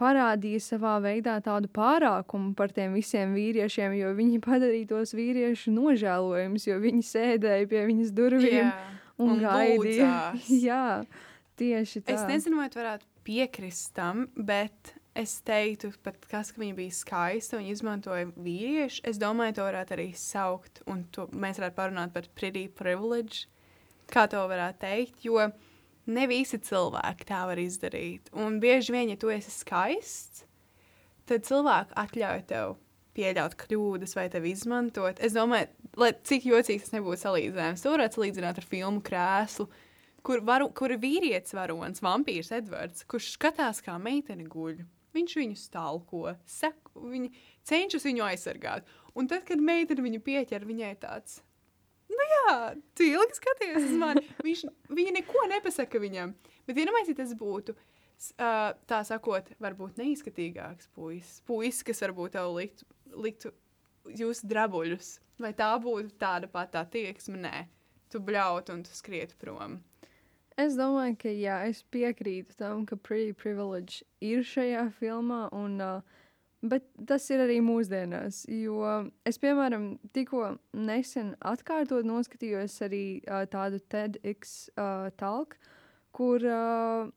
parādīja 0.00 0.60
savā 0.64 0.94
veidā 1.04 1.36
tādu 1.44 1.68
pārākumu 1.76 2.54
par 2.56 2.72
tiem 2.76 2.94
visiem 2.96 3.34
vīriešiem, 3.36 3.96
jo 3.98 4.14
viņi 4.16 4.40
padarīja 4.44 4.88
tos 4.94 5.12
vīriešu 5.16 5.74
nožēlojumus, 5.74 6.66
jo 6.70 6.78
viņi 6.80 7.04
sēdēja 7.10 7.68
pie 7.70 7.84
viņas 7.90 8.14
durvīm 8.16 8.62
Jā, 8.62 8.72
un, 9.20 9.36
un 9.36 9.42
gaidīja. 9.46 10.14
Jā, 10.48 10.84
tieši 11.60 12.02
tā. 12.04 12.16
Es 12.16 12.24
nezinu, 12.30 12.60
vai 12.60 12.70
tu 12.72 12.80
varētu 12.80 13.06
piekrist 13.26 13.92
tam, 13.98 14.26
bet 14.34 14.94
es 15.18 15.36
teiktu, 15.46 15.92
pat 16.04 16.18
kas, 16.30 16.52
ka 16.54 16.62
viņa 16.62 16.76
bija 16.78 16.96
skaista 16.96 17.58
un 17.58 17.66
izmantoja 17.68 18.28
vīriešu, 18.34 19.02
es 19.10 19.18
domāju, 19.20 19.58
to 19.58 19.66
varētu 19.66 19.96
arī 19.96 20.10
saukt, 20.18 20.84
un 20.90 21.04
to 21.14 21.26
mēs 21.34 21.60
varētu 21.60 21.76
parunāt 21.76 22.14
par 22.14 22.28
pretty 22.38 22.68
privilege, 22.72 23.48
kā 24.10 24.26
to 24.30 24.42
varētu 24.50 24.82
teikt, 24.86 25.24
jo 25.26 25.50
ne 26.10 26.28
visi 26.30 26.58
cilvēki 26.62 27.26
tā 27.28 27.42
var 27.50 27.60
izdarīt. 27.60 28.30
Un 28.34 28.60
bieži 28.62 28.94
vien, 28.94 29.12
ja 29.12 29.18
tu 29.20 29.30
esi 29.34 29.52
skaists, 29.52 30.46
tad 31.28 31.46
cilvēki 31.46 31.98
atļauj 32.04 32.46
tev 32.50 32.78
pieļaut 33.16 33.56
kļūdas 33.60 34.16
vai 34.18 34.26
tevi 34.32 34.54
izmantot. 34.54 35.20
Es 35.22 35.34
domāju, 35.36 35.70
lai 36.00 36.12
cik 36.26 36.46
jocīgs 36.50 36.86
tas 36.86 36.96
nebūtu 36.96 37.22
salīdzinājums, 37.24 37.84
to 37.84 37.94
varētu 37.94 38.20
salīdzināt 38.20 38.62
ar 38.62 38.68
filmu 38.70 39.02
krēslu, 39.06 39.68
kur, 40.26 40.44
varu, 40.46 40.70
kur 40.76 40.94
ir 40.94 41.02
vīrietis 41.02 41.56
varonis, 41.56 42.02
vampīrs 42.04 42.52
Edvards, 42.60 43.04
kurš 43.10 43.34
skatās, 43.36 43.82
kā 43.84 43.98
meitene 44.02 44.48
guļ. 44.50 44.80
Viņš 45.16 45.36
viņu 45.40 45.58
stalko, 45.58 46.36
sek, 46.46 46.92
viņa 46.94 47.32
cenšas 47.66 48.06
viņu 48.06 48.26
aizsargāt. 48.28 48.90
Un 49.18 49.26
tad, 49.30 49.42
kad 49.48 49.58
meitene 49.58 50.04
viņu 50.06 50.20
pieķer, 50.22 50.68
viņai 50.68 50.92
tāds 51.02 51.40
nu 52.10 52.26
jā, 52.26 52.54
tu 52.96 53.06
ilgi 53.06 53.38
skaties 53.38 53.84
uz 53.84 53.94
mani. 53.98 54.24
Viņš, 54.46 54.64
viņa 54.90 55.14
neko 55.20 55.46
nepasaka 55.52 56.00
viņam. 56.02 56.34
Bet 56.68 56.78
vienmēr, 56.78 57.06
ja 57.08 57.16
tas 57.18 57.32
būtu, 57.38 57.74
uh, 57.74 58.70
tā 58.90 59.00
sakot, 59.06 59.50
varbūt 59.62 60.00
neizskatīgāks 60.00 60.90
puisis, 60.96 61.40
puisis, 61.48 61.84
kas 61.86 62.02
varbūt 62.04 62.36
tev 62.36 62.52
liktu, 62.56 62.88
liktu 63.14 63.52
jūs 64.16 64.42
drabuļus, 64.46 65.18
vai 65.40 65.52
tā 65.56 65.70
būtu 65.82 66.16
tāda 66.20 66.50
pati 66.50 66.80
attieksme? 66.80 67.40
Nē, 67.40 67.66
tu 68.12 68.20
bļaut 68.22 68.72
un 68.74 68.84
tu 68.86 68.94
skrietu 68.96 69.38
prom. 69.40 69.80
Es 70.60 70.74
domāju, 70.76 71.16
ka 71.22 71.30
jā, 71.32 71.60
es 71.70 71.84
piekrītu 71.94 72.58
tam, 72.58 72.84
ka 72.86 72.98
Pretty 72.98 73.32
Privilege 73.32 74.04
ir 74.20 74.42
šajā 74.44 74.90
filmā. 74.98 75.46
Un, 75.56 75.78
uh, 75.80 76.18
Bet 76.60 76.84
tas 77.08 77.24
ir 77.32 77.40
arī 77.40 77.56
mūsdienās, 77.64 78.42
jo 78.52 78.84
es, 79.24 79.38
piemēram, 79.40 79.94
tikko 80.12 80.58
nesen 80.76 81.30
atkārtot 81.40 82.04
noskatījos 82.04 82.74
arī 82.84 83.04
uh, 83.22 83.46
tādu 83.48 83.80
TEDx 83.88 84.68
uh, 84.74 85.08
talku, 85.16 85.56
kur 86.12 86.44
uh, 86.44 87.08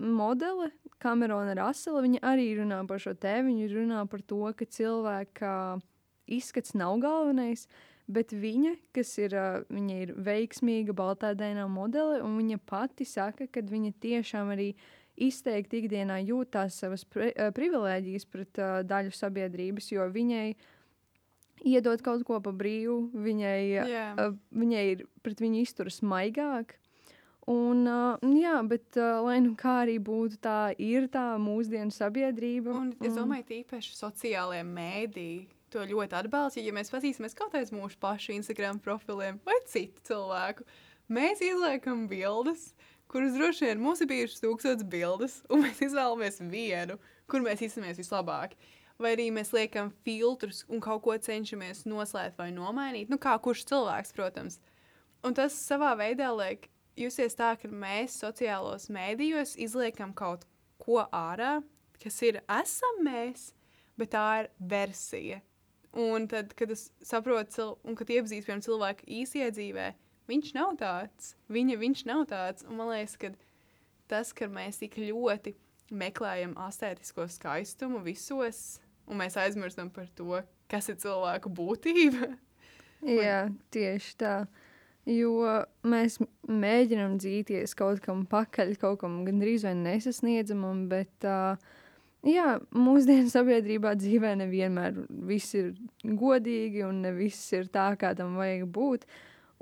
modele 0.00 0.70
Kamerona 1.00 1.54
Rasela, 1.56 2.02
viņa 2.04 2.20
arī 2.26 2.50
runā 2.58 2.80
par 2.88 3.00
šo 3.02 3.14
tēmu, 3.16 3.54
viņa 3.54 3.70
runā 3.74 4.02
par 4.10 4.24
to, 4.26 4.42
ka 4.56 4.66
cilvēka 4.68 5.52
izskats 6.30 6.74
nav 6.78 6.98
galvenais, 7.02 7.66
bet 8.10 8.34
viņa, 8.34 8.74
kas 8.96 9.12
ir, 9.22 9.36
viņa 9.70 9.98
ir 10.04 10.14
veiksmīga 10.18 10.94
baltādēnā 10.96 11.66
modele, 11.70 12.20
un 12.26 12.38
viņa 12.40 12.58
pati 12.66 13.06
saka, 13.06 13.46
ka 13.46 13.62
viņa 13.66 13.94
tiešām 14.02 14.50
arī 14.54 14.72
izteikti 15.20 15.82
ikdienā 15.82 16.20
jūtās 16.24 16.80
savas 16.80 17.04
pri, 17.04 17.32
privilēģijas 17.54 18.28
pret 18.30 18.60
uh, 18.60 18.80
daļu 18.86 19.12
sabiedrības, 19.14 19.90
jo 19.92 20.06
viņai 20.10 20.46
iedot 21.68 22.02
kaut 22.02 22.24
ko 22.26 22.40
pa 22.40 22.52
brīvu, 22.56 23.10
viņai, 23.12 23.60
Jā. 23.90 24.06
uh, 24.16 24.36
viņai 24.56 24.84
ir 24.94 25.04
pret 25.24 25.42
viņu 25.44 25.64
izturas 25.66 26.00
maigāk. 26.00 26.79
Un, 27.50 27.82
uh, 27.90 28.20
jā, 28.38 28.54
bet, 28.70 28.86
uh, 28.94 29.24
lai 29.26 29.40
nu 29.42 29.56
kā 29.58 29.80
arī 29.82 29.96
būtu, 29.98 30.38
tā 30.44 30.70
ir 30.78 31.08
tā 31.10 31.32
mūsdienu 31.42 31.90
sabiedrība. 31.94 32.76
Un 32.78 32.92
es 33.02 33.16
domāju, 33.16 33.46
ka 33.48 33.56
īpaši 33.56 33.96
sociālajie 33.98 34.62
mēdīji 34.68 35.48
to 35.74 35.82
ļoti 35.86 36.18
atbalsta. 36.20 36.62
Ja 36.62 36.74
mēs 36.76 36.92
pazīstamies 36.92 37.34
kaut 37.38 37.54
kādā 37.54 37.74
mūsu 37.74 37.98
pašu 38.02 38.34
Instagram 38.36 38.78
profiliem 38.82 39.40
vai 39.46 39.58
citu 39.70 40.02
cilvēku, 40.10 40.66
mēs 41.10 41.42
izliekam 41.42 42.06
bildes, 42.10 42.70
kuras 43.10 43.34
droši 43.34 43.70
vien 43.70 43.82
mums 43.82 44.02
ir 44.02 44.10
bijušas 44.10 44.44
tūkstotis 44.44 44.86
bildes, 44.90 45.40
un 45.50 45.64
mēs 45.66 45.82
izvēlamies 45.88 46.42
vienu, 46.52 46.98
kur 47.30 47.42
mēs 47.46 47.62
izsmeļamies 47.66 48.02
vislabāk. 48.02 48.58
Vai 49.00 49.14
arī 49.16 49.30
mēs 49.32 49.54
liekam 49.56 49.88
filtrus 50.04 50.66
un 50.68 50.82
kaut 50.84 51.00
ko 51.06 51.14
cenšamies 51.16 51.86
noslēpt 51.88 52.36
vai 52.38 52.50
nomainīt. 52.52 53.08
Nu, 53.08 53.16
kā 53.18 53.32
kurš 53.40 53.64
cilvēks, 53.70 54.12
protams. 54.12 54.60
Un 55.24 55.32
tas 55.36 55.56
savā 55.56 55.94
veidā 55.96 56.28
liek 56.36 56.68
justies 56.98 57.36
tā, 57.38 57.54
ka 57.60 57.68
mēs 57.68 58.18
sociālos 58.22 58.88
mēdījos 58.92 59.56
izliekam 59.60 60.14
kaut 60.16 60.46
ko 60.80 61.04
ārā, 61.14 61.60
kas 62.02 62.20
ir 62.26 62.40
esam 62.48 63.04
mēs, 63.06 63.50
bet 64.00 64.12
tā 64.14 64.26
ir 64.42 64.50
versija. 64.58 65.40
Un 66.00 66.28
tad, 66.30 66.54
kad 66.54 66.70
es 66.70 66.88
saprotu, 67.02 67.72
un 67.82 67.96
kad 67.98 68.10
iepazīstu 68.12 68.46
piemēram 68.46 68.62
cilvēku 68.62 69.08
īstajā 69.20 69.50
dzīvē, 69.56 69.86
viņš 70.30 70.52
nav 70.54 70.76
tāds. 70.78 71.32
Viņa, 71.50 71.78
viņš 71.80 72.04
nav 72.06 72.26
tāds. 72.30 72.66
Un 72.68 72.78
man 72.78 72.92
liekas, 72.92 73.16
ka 73.18 73.32
tas, 74.10 74.30
ka 74.36 74.46
mēs 74.50 74.78
tik 74.82 75.00
ļoti 75.02 75.56
meklējam 75.90 76.54
estētisko 76.68 77.26
skaistumu 77.34 78.04
visos, 78.06 78.78
un 79.10 79.18
mēs 79.18 79.36
aizmirstam 79.40 79.90
par 79.90 80.06
to, 80.14 80.38
kas 80.70 80.88
ir 80.92 81.00
cilvēku 81.02 81.50
būtība. 81.58 82.30
Jā, 83.00 83.48
tieši 83.74 84.16
tā. 84.20 84.34
Jo 85.08 85.64
mēs 85.88 86.18
mēģinām 86.44 87.16
dzīties 87.20 87.72
kaut 87.78 88.02
kam 88.04 88.26
pakaļ, 88.28 88.74
kaut 88.80 89.00
kam 89.00 89.22
gandrīz 89.24 89.64
vai 89.64 89.72
nesasniedzamam, 89.78 90.84
bet 90.90 91.24
uh, 91.24 91.56
jā, 92.26 92.58
mūsdienu 92.76 93.32
sabiedrībā 93.36 93.94
dzīvē 93.98 94.34
nevienmēr 94.42 95.00
viss 95.30 95.56
ir 95.56 95.72
godīgi 96.04 96.84
un 96.86 97.00
ne 97.06 97.14
viss 97.16 97.52
ir 97.56 97.70
tā, 97.72 97.94
kā 98.00 98.12
tam 98.18 98.36
vajag 98.40 98.68
būt. 98.68 99.08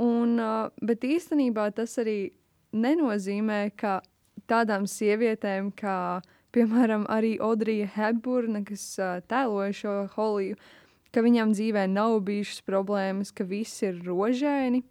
Un, 0.02 0.36
uh, 0.42 0.74
bet 0.82 1.06
īstenībā 1.06 1.70
tas 1.74 1.96
arī 2.02 2.32
nenozīmē, 2.74 3.62
ka 3.78 4.00
tādām 4.50 4.86
sievietēm, 4.90 5.72
kā 5.78 6.20
piemēram 6.54 7.06
arī 7.10 7.36
Audrija 7.42 7.88
Hepburna, 7.94 8.62
kas 8.66 8.90
uh, 8.98 9.18
tēloja 9.30 9.74
šo 9.74 9.96
holiju, 10.16 10.58
ka 11.14 11.24
viņām 11.24 11.54
dzīvē 11.54 11.86
nav 11.90 12.20
bijušas 12.26 12.62
problēmas, 12.66 13.32
ka 13.32 13.46
viss 13.48 13.82
ir 13.86 14.02
rožaini. 14.06 14.82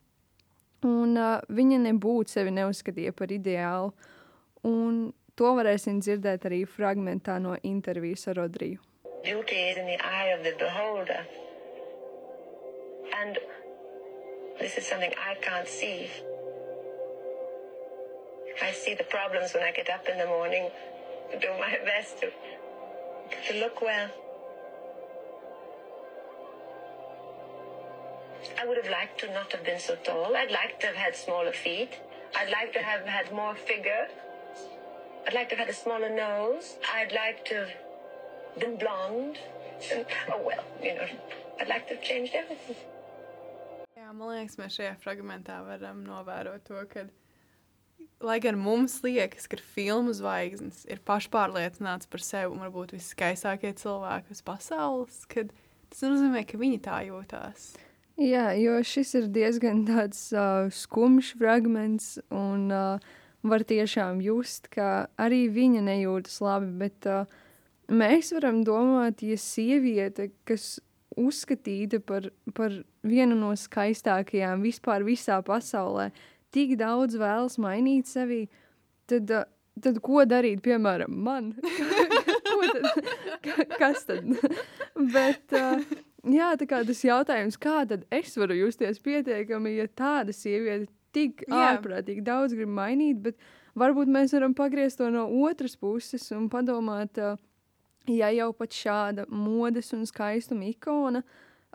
Un 0.86 1.18
uh, 1.18 1.40
viņa 1.50 1.80
nebūtu 1.88 2.36
sevi 2.36 2.54
neuzskatīja 2.54 3.14
par 3.18 3.34
ideālu. 3.34 3.94
Un 4.68 5.08
to 5.38 5.54
varēsim 5.58 6.02
dzirdēt 6.02 6.46
arī 6.50 6.64
fragmentā 6.70 7.40
no 7.42 7.56
intervijas 7.64 8.28
ar 8.28 8.38
Rodriju. 8.44 8.82
Beauty 9.24 9.56
is 9.56 9.78
in 9.78 9.88
the 9.88 9.98
eye 10.06 10.30
of 10.38 10.44
the 10.44 10.54
beholder. 10.60 11.26
And 13.18 13.40
this 14.60 14.78
is 14.78 14.86
something 14.86 15.12
I 15.18 15.36
can't 15.42 15.68
see. 15.68 16.10
I 18.62 18.72
see 18.72 18.94
the 18.94 19.04
problems 19.04 19.54
when 19.54 19.64
I 19.64 19.72
get 19.72 19.90
up 19.90 20.08
in 20.10 20.18
the 20.18 20.26
morning 20.26 20.70
do 21.42 21.50
my 21.60 21.78
best 21.86 22.20
to, 22.22 22.30
to 23.48 23.60
look 23.60 23.82
well. 23.82 24.10
I 28.60 28.66
would 28.66 28.78
have 28.78 28.90
liked 28.90 29.20
to 29.22 29.34
not 29.34 29.52
have 29.52 29.64
been 29.64 29.80
so 29.80 29.96
tall. 30.04 30.36
I'd 30.36 30.52
like 30.52 30.80
to 30.82 30.88
have 30.88 30.96
had 30.96 31.16
smaller 31.16 31.52
feet. 31.52 32.00
I'd 32.36 32.50
like 32.50 32.74
to 32.74 32.80
have 32.80 33.06
had 33.06 33.32
more 33.32 33.56
figure. 33.56 34.08
I'd 35.26 35.34
like 35.34 35.50
to 35.50 35.56
have 35.56 35.68
had 35.68 35.74
a 35.74 35.78
smaller 35.78 36.10
nose. 36.10 36.78
I'd 36.94 37.12
like 37.12 37.46
to 37.46 37.56
have 37.56 37.74
been 38.60 38.78
blonde. 38.78 39.40
And, 39.92 40.06
oh, 40.32 40.42
well, 40.44 40.64
you 40.82 40.96
know, 40.96 41.08
I'd 41.60 41.68
like 41.68 41.88
to 41.88 41.96
have 41.96 42.04
changed 42.04 42.34
everything. 42.34 42.76
Jā, 43.98 44.14
man 44.14 44.30
liekas, 44.30 44.56
mēs 44.60 44.78
šajā 44.78 44.94
fragmentā 45.02 45.58
varam 45.66 46.04
novērot 46.06 46.64
to, 46.70 46.84
ka, 46.92 47.04
lai 48.24 48.38
gan 48.40 48.58
mums 48.62 49.00
liekas, 49.04 49.50
ka 49.50 49.58
filmu 49.76 50.14
zvaigznes 50.16 50.84
ir 50.88 51.02
pašpārliecināts 51.06 52.10
par 52.10 52.24
sevi 52.24 52.54
un 52.54 52.62
varbūt 52.64 52.94
viskaistākie 52.96 53.74
cilvēki 53.82 54.38
uz 54.38 54.44
pasaules, 54.48 55.20
kad 55.28 55.52
tas 55.90 56.06
nozīmē, 56.06 56.46
ka 56.48 56.62
viņi 56.62 56.80
tā 56.86 57.02
jūtās. 57.10 57.74
Jā, 58.18 58.48
jo 58.58 58.80
šis 58.82 59.12
ir 59.20 59.26
diezgan 59.30 59.84
tāds 59.86 60.32
uh, 60.34 60.66
skumjš 60.74 61.36
fragments, 61.38 62.16
un 62.34 62.72
uh, 62.74 63.04
var 63.46 63.66
tiešām 63.70 64.24
just, 64.26 64.72
ka 64.74 65.06
arī 65.22 65.44
viņa 65.54 65.84
nejūtas 65.86 66.40
labi. 66.42 66.72
Bet 66.82 67.06
uh, 67.06 67.30
mēs 67.94 68.34
varam 68.34 68.64
domāt, 68.66 69.22
ja 69.22 69.38
sieviete, 69.38 70.32
kas 70.50 70.80
uzskatīta 71.18 72.02
par, 72.06 72.32
par 72.58 72.74
vienu 73.06 73.38
no 73.38 73.52
skaistākajām 73.58 74.66
vispār 74.66 75.06
visā 75.06 75.38
pasaulē, 75.46 76.10
tik 76.54 76.74
daudz 76.82 77.20
vēlas 77.22 77.60
mainīt 77.62 78.10
sevi, 78.10 78.48
tad, 79.06 79.30
uh, 79.30 79.46
tad 79.78 80.02
ko 80.02 80.26
darīt, 80.26 80.66
piemēram, 80.66 81.14
man? 81.22 81.54
tad, 82.74 82.92
ka- 83.46 83.70
kas 83.78 84.10
tad? 84.10 84.26
Bet, 85.14 85.54
uh, 85.54 85.86
jā, 86.24 86.52
tā 86.60 86.68
kā 86.70 86.82
tas 86.88 87.04
jautājums, 87.06 87.60
kā 87.62 87.84
tad 87.90 88.06
es 88.14 88.36
varu 88.40 88.58
justies 88.58 89.02
pietiekami, 89.04 89.78
ja 89.78 89.88
tāda 89.88 90.36
sieviete 90.36 90.92
tik 91.16 91.46
ārprātīgi 91.50 92.24
daudz 92.26 92.56
grib 92.58 92.72
mainīt, 92.74 93.22
bet 93.24 93.38
varbūt 93.78 94.10
mēs 94.12 94.36
varam 94.36 94.56
pagriezt 94.58 95.02
to 95.02 95.10
no 95.14 95.28
otras 95.46 95.78
puses 95.80 96.30
un 96.36 96.50
padomāt, 96.54 97.18
uh, 97.22 97.40
ja 98.12 98.30
jau 98.36 98.52
pat 98.56 98.76
šāda 98.76 99.28
modes 99.30 99.94
un 99.96 100.06
skaistuma 100.10 100.68
ikona, 100.72 101.24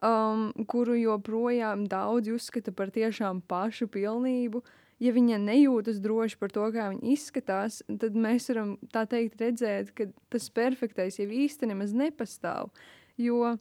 um, 0.03 0.51
kuru 0.69 0.97
joprojām 1.01 1.87
daudzi 1.91 2.35
uzskata 2.37 2.75
par 2.77 2.93
tiešām 2.95 3.43
pašu 3.49 3.89
pilnību, 3.93 4.63
ja 5.03 5.13
viņa 5.15 5.41
nejūtas 5.43 6.01
droši 6.03 6.39
par 6.39 6.55
to, 6.55 6.69
kā 6.75 6.89
viņa 6.93 7.13
izskatās, 7.15 7.83
tad 7.89 8.17
mēs 8.19 8.49
varam 8.53 8.77
tā 8.95 9.05
teikt 9.11 9.41
redzēt, 9.43 9.93
ka 9.97 10.09
tas 10.33 10.49
perfektais 10.55 11.19
jau 11.19 11.27
īsti 11.27 11.73
nemaz 11.73 11.95
nepastāv. 11.97 12.71
Jo 13.21 13.57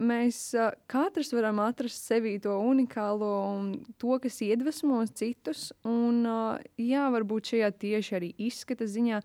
mēs 0.00 0.40
uh, 0.56 0.72
katrs 0.90 1.32
varam 1.36 1.60
atrast 1.62 2.08
sevī 2.08 2.36
to 2.42 2.56
unikālo 2.56 3.30
un 3.52 3.70
to, 4.00 4.16
kas 4.22 4.40
iedvesmos 4.46 5.12
citus. 5.16 5.68
Un, 5.88 6.24
uh, 6.24 6.58
jā, 6.80 7.06
varbūt 7.12 7.54
šajā 7.54 7.70
tieši 7.84 8.18
arī 8.18 8.32
izskata 8.48 8.88
ziņā 8.90 9.20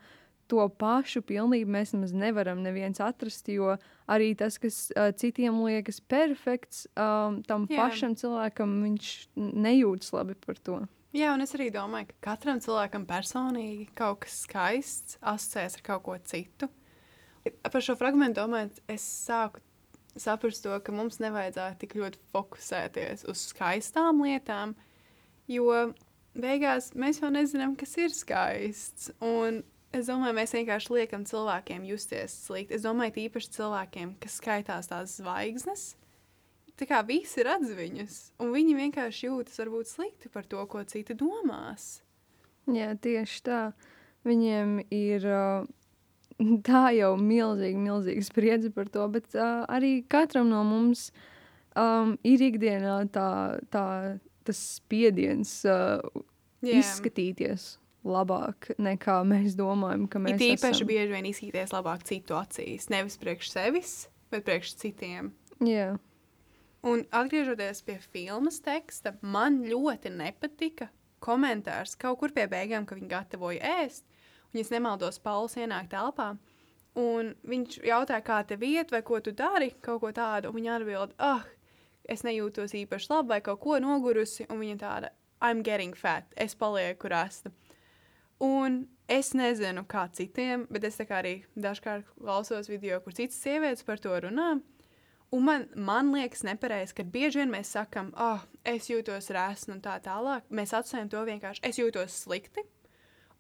to 0.52 0.66
pašu 0.78 1.24
pilnību 1.26 1.72
mēs 1.74 1.94
nemaz 1.96 2.14
nevaram 2.14 2.62
neviens 2.62 3.02
atrast, 3.02 3.48
jo 3.50 3.74
arī 4.12 4.34
tas, 4.38 4.60
kas 4.62 4.90
uh, 4.94 5.10
citiem 5.18 5.58
liekas 5.66 6.02
perfekts, 6.02 6.86
um, 6.94 7.42
tam 7.48 7.66
Jā. 7.70 7.86
pašam 7.86 8.14
cilvēkam 8.20 8.76
viņš 8.84 9.12
nejūtas 9.36 10.14
labi 10.14 10.38
par 10.46 10.62
to. 10.62 10.84
Jā, 11.16 11.32
un 11.32 11.46
es 11.46 11.56
arī 11.56 11.70
domāju, 11.72 12.10
ka 12.12 12.34
katram 12.34 12.60
cilvēkam 12.62 13.06
personīgi 13.08 13.88
kaut 13.96 14.26
kas 14.26 14.42
skaists 14.44 15.20
asociēs 15.24 15.80
ar 15.80 15.86
kaut 15.86 16.04
ko 16.06 16.18
citu. 16.28 16.68
Par 17.46 17.84
šo 17.86 17.96
fragment 17.98 18.36
domājot, 18.36 18.82
es 18.92 19.06
sāku 19.06 19.62
saprast 20.20 20.64
to, 20.66 20.76
ka 20.80 20.94
mums 20.96 21.20
nevajadzētu 21.24 21.82
tik 21.84 21.96
ļoti 22.00 22.22
fokusēties 22.34 23.26
uz 23.32 23.46
skaistām 23.52 24.24
lietām, 24.26 24.76
jo 25.52 25.94
beigās 26.36 26.92
mēs 26.98 27.22
jau 27.22 27.32
nezinām, 27.34 27.76
kas 27.80 27.96
ir 28.00 28.14
skaists. 28.16 29.12
Un 29.24 29.62
es 29.96 30.10
domāju, 30.10 30.38
mēs 30.40 30.56
vienkārši 30.56 30.96
liekam 30.96 31.28
cilvēkiem 31.28 31.86
justies 31.90 32.36
slikti. 32.48 32.78
Es 32.78 32.88
domāju, 32.88 33.18
tīpaši 33.20 33.54
cilvēkiem, 33.58 34.16
kas 34.24 34.40
skaitās 34.42 34.92
tās 34.92 35.20
zvaigznes. 35.20 35.94
Tā 36.76 36.88
kā 36.90 37.00
visi 37.08 37.44
redz 37.48 37.70
viņus, 37.72 38.16
un 38.44 38.52
viņi 38.52 38.74
vienkārši 38.76 39.30
jūtas 39.30 39.62
varbūt 39.62 39.88
slikti 39.88 40.32
par 40.32 40.44
to, 40.52 40.60
ko 40.68 40.82
citi 40.84 41.16
domās. 41.16 42.02
Jā, 42.68 42.92
tieši 43.00 43.44
tā. 43.46 43.62
Viņiem 44.26 44.80
ir 44.90 45.28
uh, 45.30 45.68
tā 46.68 46.90
jau 46.98 47.14
milzīga, 47.20 47.80
milzīga 47.80 48.26
spriedze 48.26 48.72
par 48.76 48.90
to, 48.92 49.08
bet 49.14 49.38
uh, 49.38 49.64
arī 49.72 50.00
katram 50.12 50.52
no 50.52 50.64
mums 50.68 51.10
um, 51.78 52.16
ir 52.28 52.44
ikdienā 52.50 53.00
tā, 53.16 53.30
tā, 53.74 53.86
tas 54.48 54.64
spiediens 54.80 55.58
uh, 55.70 56.04
Jā. 56.66 56.80
izskatīties 56.82 57.76
labāk 58.06 58.74
nekā 58.78 59.22
mēs 59.26 59.56
domājam, 59.58 60.06
ka 60.10 60.22
mēs 60.22 60.38
It 60.38 60.60
īpaši 60.60 60.84
esam. 60.84 60.92
bieži 60.92 61.14
vien 61.16 61.30
izskatīties 61.32 61.74
labāk 61.74 62.04
citu 62.06 62.36
acīs. 62.38 62.92
Nevis 62.94 63.18
priekš 63.22 63.50
sevis, 63.56 63.96
bet 64.30 64.46
priekš 64.46 64.76
citiem. 64.84 65.32
Jā, 65.66 65.96
Un 66.86 67.02
atgriežoties 67.10 67.80
pie 67.82 67.96
filmas 68.14 68.60
teksta, 68.62 69.16
man 69.26 69.64
ļoti 69.66 70.12
nepatika 70.14 70.92
komentārs 71.26 71.96
kaut 71.98 72.20
kur 72.22 72.34
pie 72.36 72.46
beigām, 72.52 72.86
ka 72.86 72.94
viņi 72.98 73.10
gatavoja 73.10 73.72
ēst. 73.82 74.06
Es 74.56 74.72
nemaldos, 74.72 75.20
Pauls 75.20 75.58
ienāk 75.60 75.90
telpā. 75.92 76.36
Un 76.96 77.34
viņš 77.44 77.82
jautāja, 77.84 78.24
kā 78.24 78.40
tev 78.48 78.64
iet, 78.64 78.92
vai 78.94 79.02
ko 79.04 79.20
tu 79.20 79.34
dari, 79.36 79.74
kaut 79.84 80.00
ko 80.00 80.14
tādu. 80.16 80.54
Viņa 80.56 80.78
atbild, 80.78 81.16
ah, 81.20 81.44
es 82.08 82.24
nejūtos 82.24 82.76
īpaši 82.80 83.12
labi 83.12 83.34
vai 83.34 83.42
kaut 83.44 83.60
ko 83.66 83.80
nogurusi, 83.84 84.48
un 84.48 84.62
viņa 84.64 84.78
tāda, 84.80 85.12
I'm 85.44 85.64
getting 85.64 85.94
fat, 85.94 86.30
es 86.38 86.56
palieku 86.56 87.12
rasta. 87.12 87.52
Un 88.40 88.86
es 89.12 89.34
nezinu, 89.36 89.84
kā 89.88 90.06
citiem, 90.16 90.66
bet 90.72 90.88
es 90.88 91.00
arī 91.04 91.42
dažkārt 91.56 92.08
klausos 92.16 92.72
video, 92.72 93.02
kur 93.04 93.14
citas 93.14 93.42
sievietes 93.44 93.84
par 93.84 94.00
to 94.00 94.16
runā. 94.16 94.62
Un 95.36 95.44
man, 95.44 95.68
man 95.76 96.14
liekas, 96.14 96.46
nepareizi, 96.48 96.96
ka 96.96 97.04
bieži 97.04 97.42
vien 97.42 97.52
mēs 97.52 97.74
sakām, 97.76 98.14
ah, 98.16 98.40
oh, 98.40 98.48
es 98.64 98.88
jūtos 98.88 99.28
resni 99.36 99.76
un 99.76 99.84
tā 99.84 99.98
tālāk. 100.00 100.48
Mēs 100.48 100.72
atstājam 100.78 101.12
to 101.12 101.24
vienkārši, 101.28 101.64
es 101.66 101.80
jūtos 101.82 102.22
slikti, 102.24 102.64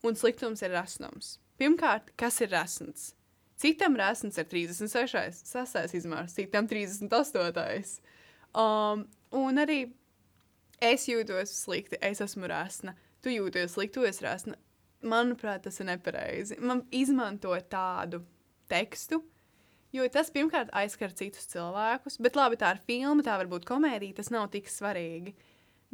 un 0.05 0.17
sliktums 0.17 0.63
ir 0.65 0.73
resnums. 0.75 1.35
Pirmkārt, 1.59 2.11
kas 2.19 2.41
ir 2.43 2.51
resns? 2.53 3.13
Citam 3.59 3.95
resns 3.95 4.37
ir 4.39 4.47
36, 4.51 5.43
6 5.47 5.95
izmērs, 5.95 6.35
citam 6.35 6.67
38. 6.67 8.01
Um, 8.55 9.05
un 9.35 9.61
arī 9.63 9.85
es 10.83 11.07
jūtos 11.07 11.53
slikti, 11.63 11.99
es 12.03 12.21
esmu 12.23 12.49
resna, 12.51 12.95
tu 13.23 13.31
jūties 13.31 13.75
slikti, 13.75 13.95
tu 13.99 14.07
esi 14.07 14.25
resna. 14.25 14.59
Manuprāt, 15.05 15.63
tas 15.67 15.79
ir 15.79 15.89
nepareizi. 15.89 16.57
Man 16.59 16.83
izmanto 16.95 17.53
tādu 17.69 18.23
tekstu, 18.71 19.21
jo 19.95 20.05
tas 20.11 20.31
pirmkārt 20.33 20.71
aizskar 20.75 21.13
citus 21.15 21.47
cilvēkus, 21.51 22.17
bet 22.23 22.39
labi, 22.39 22.59
tā 22.59 22.73
ir 22.75 22.81
filma, 22.87 23.23
tā 23.23 23.37
var 23.39 23.49
būt 23.51 23.67
komēdija, 23.69 24.17
tas 24.19 24.31
nav 24.33 24.49
tik 24.53 24.67
svarīgi. 24.71 25.35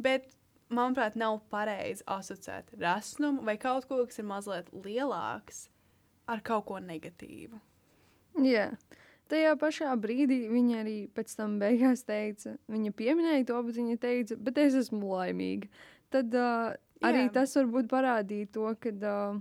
Bet, 0.02 0.30
manuprāt, 0.74 1.16
nav 1.18 1.40
pareizi 1.52 2.04
asociēt 2.10 2.72
resnumu 2.80 3.44
vai 3.46 3.56
kaut 3.60 3.86
ko, 3.88 4.02
kas 4.08 4.20
ir 4.20 4.28
mazliet 4.28 4.70
lielāks 4.72 5.66
ar 6.30 6.42
kaut 6.44 6.66
ko 6.70 6.80
negatīvu. 6.82 7.60
Jā. 8.42 8.70
Tajā 9.32 9.52
pašā 9.60 9.92
brīdī 10.00 10.42
viņa 10.50 10.80
arī 10.82 10.96
pēc 11.16 11.36
tam 11.38 11.56
beigās 11.60 12.02
teica, 12.04 12.56
viņa 12.72 12.92
pieminēja 12.96 13.46
to, 13.48 13.60
bet 13.68 13.78
viņa 13.80 14.00
teica, 14.02 14.36
bet 14.36 14.58
es 14.60 14.76
esmu 14.82 15.14
laimīga. 15.14 15.70
Tad 16.12 16.34
uh, 16.36 16.74
arī 17.04 17.26
Jā. 17.26 17.32
tas 17.38 17.54
varbūt 17.56 17.88
parādīja 17.88 18.50
to, 18.52 18.66
kad, 18.82 19.06
uh, 19.08 19.38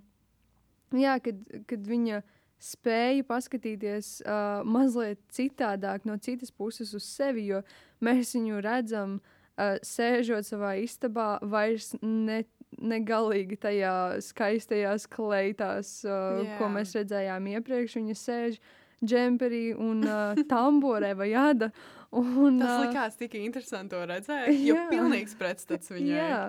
jā, 0.96 1.18
kad, 1.24 1.42
kad 1.68 1.92
viņa 1.92 2.22
spēja 2.62 3.26
paskatīties 3.28 4.14
uh, 4.22 4.62
mazliet 4.64 5.20
citādāk 5.34 6.08
no 6.08 6.16
citas 6.24 6.54
puses 6.56 6.94
uz 6.96 7.04
sevi, 7.10 7.50
jo 7.52 7.60
mēs 8.06 8.32
viņu 8.38 8.64
redzam, 8.64 9.18
uh, 9.20 9.41
sēžot 9.86 10.48
savā 10.48 10.76
istabā, 10.82 11.36
vairs 11.42 11.94
ne, 12.02 12.42
negalīgi 12.80 13.58
tajā 13.62 13.96
skaistajās 14.24 15.08
kleitās, 15.12 16.00
uh, 16.08 16.42
Jā. 16.46 16.60
ko 16.60 16.70
mēs 16.72 16.96
redzējām 16.98 17.50
iepriekš. 17.56 17.98
Viņa 18.00 18.18
sēž 18.18 18.60
džemperī 19.02 19.72
un 19.78 20.06
uh, 20.06 20.42
tamborē 20.52 21.14
vai 21.18 21.32
jada. 21.34 21.72
Un, 22.12 22.60
Tas 22.60 22.82
likās 22.84 23.18
tik 23.20 23.38
interesanti 23.40 23.96
redzēt, 23.96 24.52
jo 24.52 24.76
Jā. 24.76 24.86
pilnīgs 24.92 25.38
pretstats 25.40 25.92
viņai. 25.96 26.18
Jā, 26.18 26.44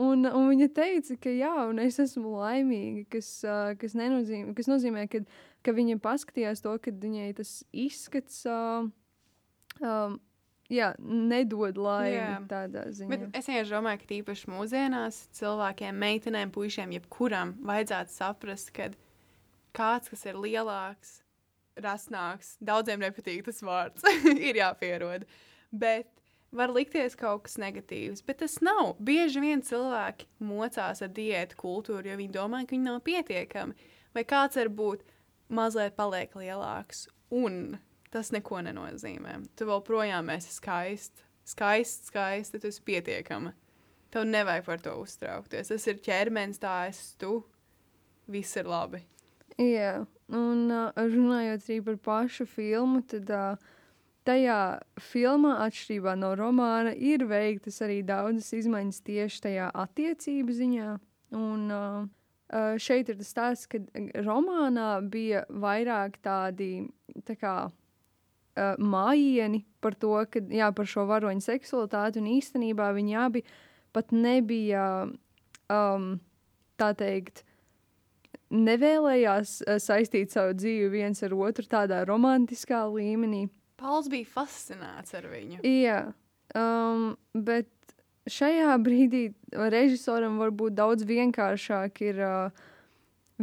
un, 0.00 0.24
un 0.24 0.48
viņa 0.48 0.70
teica, 0.72 1.18
ka 1.20 1.32
jā, 1.36 1.52
un 1.68 1.82
es 1.84 2.00
esmu 2.00 2.38
laimīga, 2.38 3.04
kas, 3.18 3.30
uh, 3.44 3.74
kas, 3.80 3.96
nenozīmē, 3.98 4.56
kas 4.56 4.70
nozīmē, 4.72 5.06
ka, 5.12 5.20
ka 5.64 5.76
viņa 5.76 6.00
paskatījās 6.04 6.64
to, 6.64 6.72
ka 6.80 6.94
viņai 7.04 7.28
tas 7.42 7.58
izskats 7.76 8.40
uh, 8.48 8.88
um, 9.84 10.16
jā, 10.72 10.92
nedod 11.00 11.78
laimi 11.80 12.16
Jā. 12.16 12.38
tādā 12.50 12.86
ziņā. 12.94 13.10
Bet 13.10 13.38
es 13.38 13.48
vienkārši 13.50 13.74
domāju, 13.74 14.00
ka 14.02 14.08
tīpaši 14.12 14.50
mūsdienās 14.52 15.18
cilvēkiem, 15.38 15.98
meitenēm, 16.04 16.52
puišiem, 16.54 16.94
jebkuram 16.96 17.54
vajadzētu 17.68 18.14
saprast, 18.14 18.72
ka 18.76 18.88
kāds, 19.76 20.12
kas 20.12 20.24
ir 20.28 20.40
lielāks, 20.40 21.20
rasnāks, 21.80 22.56
daudziem 22.64 23.00
nepatīk 23.04 23.44
tas 23.46 23.62
vārds, 23.64 24.04
ir 24.48 24.60
jāpierod. 24.60 25.26
Bet 25.72 26.10
var 26.52 26.72
likties 26.72 27.16
kaut 27.16 27.46
kas 27.46 27.56
negatīvs, 27.60 28.24
bet 28.26 28.42
tas 28.42 28.58
nav. 28.64 28.96
Bieži 29.00 29.40
vien 29.44 29.64
cilvēki 29.64 30.28
mocās 30.44 31.00
ar 31.04 31.12
diētu 31.16 31.56
kultūru, 31.60 32.10
jo 32.10 32.18
viņi 32.20 32.34
domā, 32.34 32.64
ka 32.66 32.76
viņi 32.76 32.88
nav 32.90 33.00
pietiekami. 33.06 33.90
Vai 34.12 34.26
kāds 34.28 34.60
var 34.60 34.68
būt 34.68 35.06
mazliet 35.52 35.96
paliek 35.96 36.34
lielāks, 36.36 37.06
un 37.32 37.78
tas 38.12 38.32
neko 38.34 38.60
nenozīmē. 38.66 39.38
Tu 39.56 39.66
vēl 39.68 39.82
projām 39.86 40.30
esi 40.34 40.52
skaists, 40.54 41.24
skaists, 41.48 42.10
skaists, 42.12 42.58
tu 42.60 42.70
esi 42.70 42.84
pietiekama. 42.86 43.54
Tev 44.12 44.26
nevajag 44.28 44.66
par 44.66 44.82
to 44.84 44.94
uztraukties. 45.00 45.72
Tas 45.72 45.88
ir 45.88 46.02
ķermenis, 46.04 46.60
tā 46.60 46.74
esi 46.90 47.14
tu. 47.20 47.40
Viss 48.30 48.58
ir 48.60 48.68
labi. 48.68 49.00
Jā, 49.60 50.04
un 50.32 50.68
uh, 50.72 50.92
runājot 50.96 51.64
arī 51.66 51.78
par 51.84 51.96
pašu 52.06 52.46
filmu, 52.48 53.02
tad 53.08 53.28
uh, 53.34 53.72
tajā 54.28 54.60
filmā, 55.10 55.56
atšķirībā 55.66 56.14
no 56.20 56.32
romāna, 56.38 56.94
ir 56.94 57.26
veiktas 57.28 57.82
arī 57.84 58.00
daudzas 58.06 58.52
izmaiņas 58.62 59.02
tieši 59.08 59.42
tajā 59.48 59.68
attiecību 59.84 60.56
ziņā. 60.60 60.94
Un, 61.36 61.68
uh, 61.72 62.76
šeit 62.80 63.08
ir 63.08 63.18
tas 63.20 63.32
stāsts, 63.32 63.68
ka 63.70 63.80
romānā 64.24 64.94
bija 65.08 65.44
vairāk 65.48 66.18
tādi 66.24 66.88
tā 67.26 67.36
kā, 67.40 67.56
uh, 68.56 68.74
mājiņi 68.78 69.62
par 69.82 69.96
to, 69.98 70.14
ka, 70.30 70.42
jā, 70.52 70.70
par 70.76 70.88
šo 70.88 71.06
varoņu 71.10 71.44
seksualitāti, 71.44 72.22
un 72.22 72.30
īstenībā 72.36 72.90
viņi 72.96 73.16
abi 73.18 73.44
pat 73.92 74.12
nebija 74.14 74.84
um, 75.72 76.14
tā 76.80 76.92
teikt 76.98 77.44
nevēlējās 78.52 79.58
uh, 79.64 79.78
saistīt 79.82 80.34
savu 80.34 80.56
dzīvi 80.58 80.90
viens 80.92 81.22
ar 81.24 81.34
otru 81.36 81.66
tādā 81.68 82.02
romantiskā 82.08 82.84
līmenī. 82.92 83.46
Pauls 83.80 84.08
bija 84.12 84.28
fascinēts 84.30 85.16
ar 85.18 85.26
viņu. 85.32 85.62
Jā, 85.66 86.02
um, 86.54 87.14
bet 87.34 87.70
šajā 88.30 88.76
brīdī 88.82 89.24
režisoram 89.52 90.38
var 90.38 90.52
būt 90.54 90.76
daudz 90.78 91.06
vienkāršāk 91.08 92.04
ir 92.06 92.20
uh, 92.22 92.68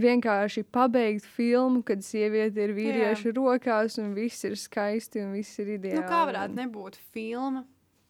vienkārši 0.01 0.63
pabeigt 0.73 1.27
filmu, 1.37 1.83
kad 1.85 2.03
sieviete 2.05 2.63
ir 2.65 2.73
vīrieša 2.77 3.33
rokās 3.35 3.99
un 4.01 4.13
viss 4.17 4.45
ir 4.47 4.57
skaisti 4.59 5.23
un 5.23 5.35
viss 5.37 5.59
ir 5.61 5.75
ideāli. 5.77 6.01
Nu, 6.01 6.07
kā 6.09 6.23
varētu 6.29 6.57
nebūt 6.57 6.99
filma, 7.13 7.63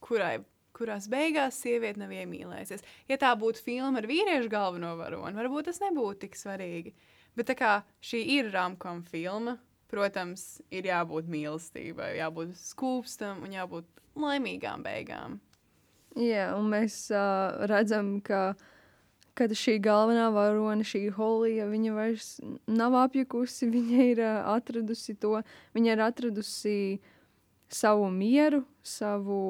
kurai, 0.04 0.38
kurās 0.78 1.10
beigās 1.12 1.60
sieviete 1.64 2.02
nav 2.02 2.14
iemīlējusies? 2.16 2.86
Ja 3.12 3.20
tā 3.22 3.34
būtu 3.40 3.64
filma 3.66 4.02
ar 4.02 4.10
vīriešu 4.10 4.52
galveno 4.52 4.96
varoni, 5.00 5.38
varbūt 5.38 5.72
tas 5.72 5.82
nebūtu 5.84 6.26
tik 6.26 6.40
svarīgi. 6.40 6.96
Bet 7.38 7.52
tā 7.52 7.56
kā 7.60 7.74
šī 8.04 8.24
ir 8.40 8.50
ramkoma 8.54 9.06
filma, 9.10 9.58
protams, 9.90 10.60
ir 10.74 10.88
jābūt 10.90 11.30
mīlestībai, 11.32 12.16
jābūt 12.20 12.58
skūpstam 12.60 13.44
un 13.46 13.54
jābūt 13.56 13.88
laimīgām 14.20 14.84
beigām. 14.86 15.40
Jā, 16.18 16.50
un 16.58 16.70
mēs 16.74 17.06
uh, 17.14 17.66
redzam, 17.70 18.18
ka 18.26 18.56
kad 19.40 19.54
šī 19.56 19.78
galvenā 19.84 20.28
varone, 20.36 20.86
šī 20.88 21.06
Holija, 21.16 21.70
viņa 21.70 21.96
vairs 21.96 22.34
nav 22.68 22.98
apjukusi, 23.06 23.70
viņa 23.76 24.10
ir 24.12 24.22
uh, 24.26 24.52
atradusi 24.56 25.16
to, 25.20 25.40
viņa 25.78 25.96
ir 25.96 26.04
atradusi 26.10 26.76
savu 27.70 28.08
mieru, 28.10 28.64
savu 28.82 29.42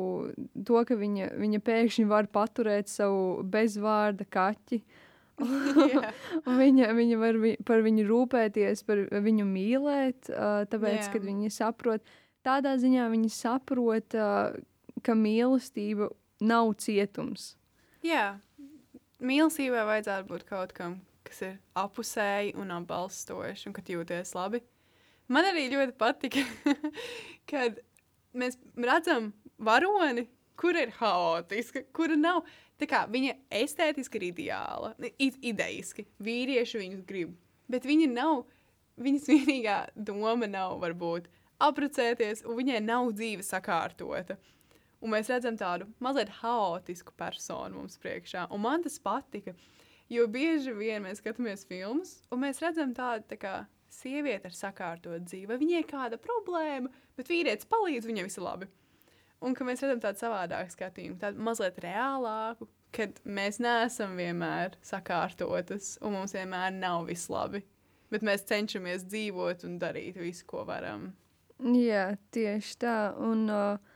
to, 0.67 0.81
ka 0.85 0.97
viņa, 0.99 1.33
viņa 1.39 1.61
pēkšņi 1.63 2.07
var 2.09 2.27
paturēt 2.31 2.91
savu 2.91 3.45
bezvārda 3.47 4.27
kaķi. 4.27 4.81
Viņa, 6.59 6.89
viņa 6.97 7.17
var 7.19 7.37
vi, 7.39 7.53
par 7.63 7.79
viņu 7.85 8.03
rūpēties, 8.09 8.81
par 8.83 9.05
viņu 9.23 9.45
mīlēt, 9.47 10.27
uh, 10.33 10.65
tāpēc, 10.67 11.05
Jā. 11.05 11.13
kad 11.13 11.23
viņi 11.23 11.51
saprot, 11.55 12.11
tādā 12.43 12.73
ziņā 12.81 13.05
viņi 13.13 13.31
saprot, 13.31 14.17
uh, 14.19 14.57
ka 14.99 15.15
mīlestība 15.15 16.09
nav 16.43 16.73
cietums. 16.83 17.53
Jā, 18.03 18.33
mīlestībai 19.23 19.85
vajadzētu 19.87 20.29
būt 20.29 20.45
kaut 20.49 20.73
kam, 20.77 20.99
kas 21.27 21.43
ir 21.45 21.55
apusēji 21.79 22.55
un 22.59 22.73
atbalstoši, 22.79 23.69
un 23.69 23.75
kad 23.75 23.89
jūties 23.91 24.33
labi. 24.37 24.63
Man 25.29 25.45
arī 25.45 25.67
ļoti 25.69 25.95
patika, 25.99 26.43
kad 27.51 27.77
mēs 28.33 28.57
redzam 28.77 29.31
varoni, 29.61 30.25
kur 30.59 30.77
ir 30.77 30.93
haotiska, 30.99 31.85
kura 31.95 32.17
nav. 32.19 32.43
Kā, 32.79 33.03
viņa 33.11 33.33
estētiski 33.59 34.15
ir 34.21 34.25
ideāla, 34.29 34.93
idejiski. 35.19 36.05
Vīrieši 36.23 36.79
viņu 36.79 37.01
grib, 37.07 37.33
bet 37.71 37.87
viņa 37.87 38.07
nav. 38.13 38.45
Viņas 38.99 39.27
vienīgā 39.31 39.75
doma 39.95 40.47
nav, 40.47 40.73
varbūt, 40.81 41.27
apprecēties, 41.63 42.41
un 42.47 42.57
viņai 42.57 42.79
nav 42.83 43.11
dzīve 43.15 43.45
sakārtota. 43.47 44.35
Un 44.99 45.13
mēs 45.13 45.29
redzam 45.31 45.55
tādu 45.59 45.87
mazliet 46.03 46.31
haotisku 46.41 47.13
personu 47.19 47.79
mums 47.79 47.99
priekšā. 48.03 48.49
Un 48.51 48.63
man 48.65 48.83
tas 48.83 48.97
patika, 48.99 49.53
jo 50.11 50.25
bieži 50.27 50.73
vien 50.75 51.05
mēs 51.05 51.21
skatāmies 51.21 51.63
filmas, 51.69 52.17
un 52.31 52.43
mēs 52.43 52.59
redzam 52.63 52.91
tādu 52.97 53.29
tā 53.31 53.37
kā 53.39 53.53
sievieti 53.93 54.49
ar 54.49 54.55
sakārtotu 54.55 55.21
dzīvi. 55.23 55.47
Vai 55.49 55.59
Viņai 55.61 55.85
kāda 55.89 56.19
problēma, 56.21 56.91
bet 57.17 57.31
vīrietis 57.31 57.69
palīdz, 57.69 58.09
viņai 58.09 58.27
viss 58.27 58.39
ir 58.39 58.45
labi. 58.45 58.69
Un 59.39 59.55
ka 59.55 59.63
mēs 59.63 59.79
redzam 59.85 60.01
tādu 60.03 60.19
savādāku 60.19 60.75
skatījumu, 60.75 61.19
tādu 61.21 61.43
mazliet 61.47 61.79
reālāku, 61.83 62.67
kad 62.95 63.21
mēs 63.23 63.61
neesam 63.63 64.17
vienmēr 64.19 64.75
sakārtotas, 64.83 65.93
un 66.03 66.17
mums 66.17 66.35
vienmēr 66.35 66.73
nav 66.75 67.07
viss 67.07 67.31
labi. 67.31 67.63
Bet 68.11 68.25
mēs 68.25 68.43
cenšamies 68.49 69.05
dzīvot 69.07 69.63
un 69.67 69.77
darīt 69.79 70.17
visu, 70.19 70.43
ko 70.49 70.65
varam. 70.67 71.11
Jā, 71.59 72.15
tieši 72.33 72.75
tā. 72.81 72.97
Un 73.21 73.45
uh, 73.53 73.88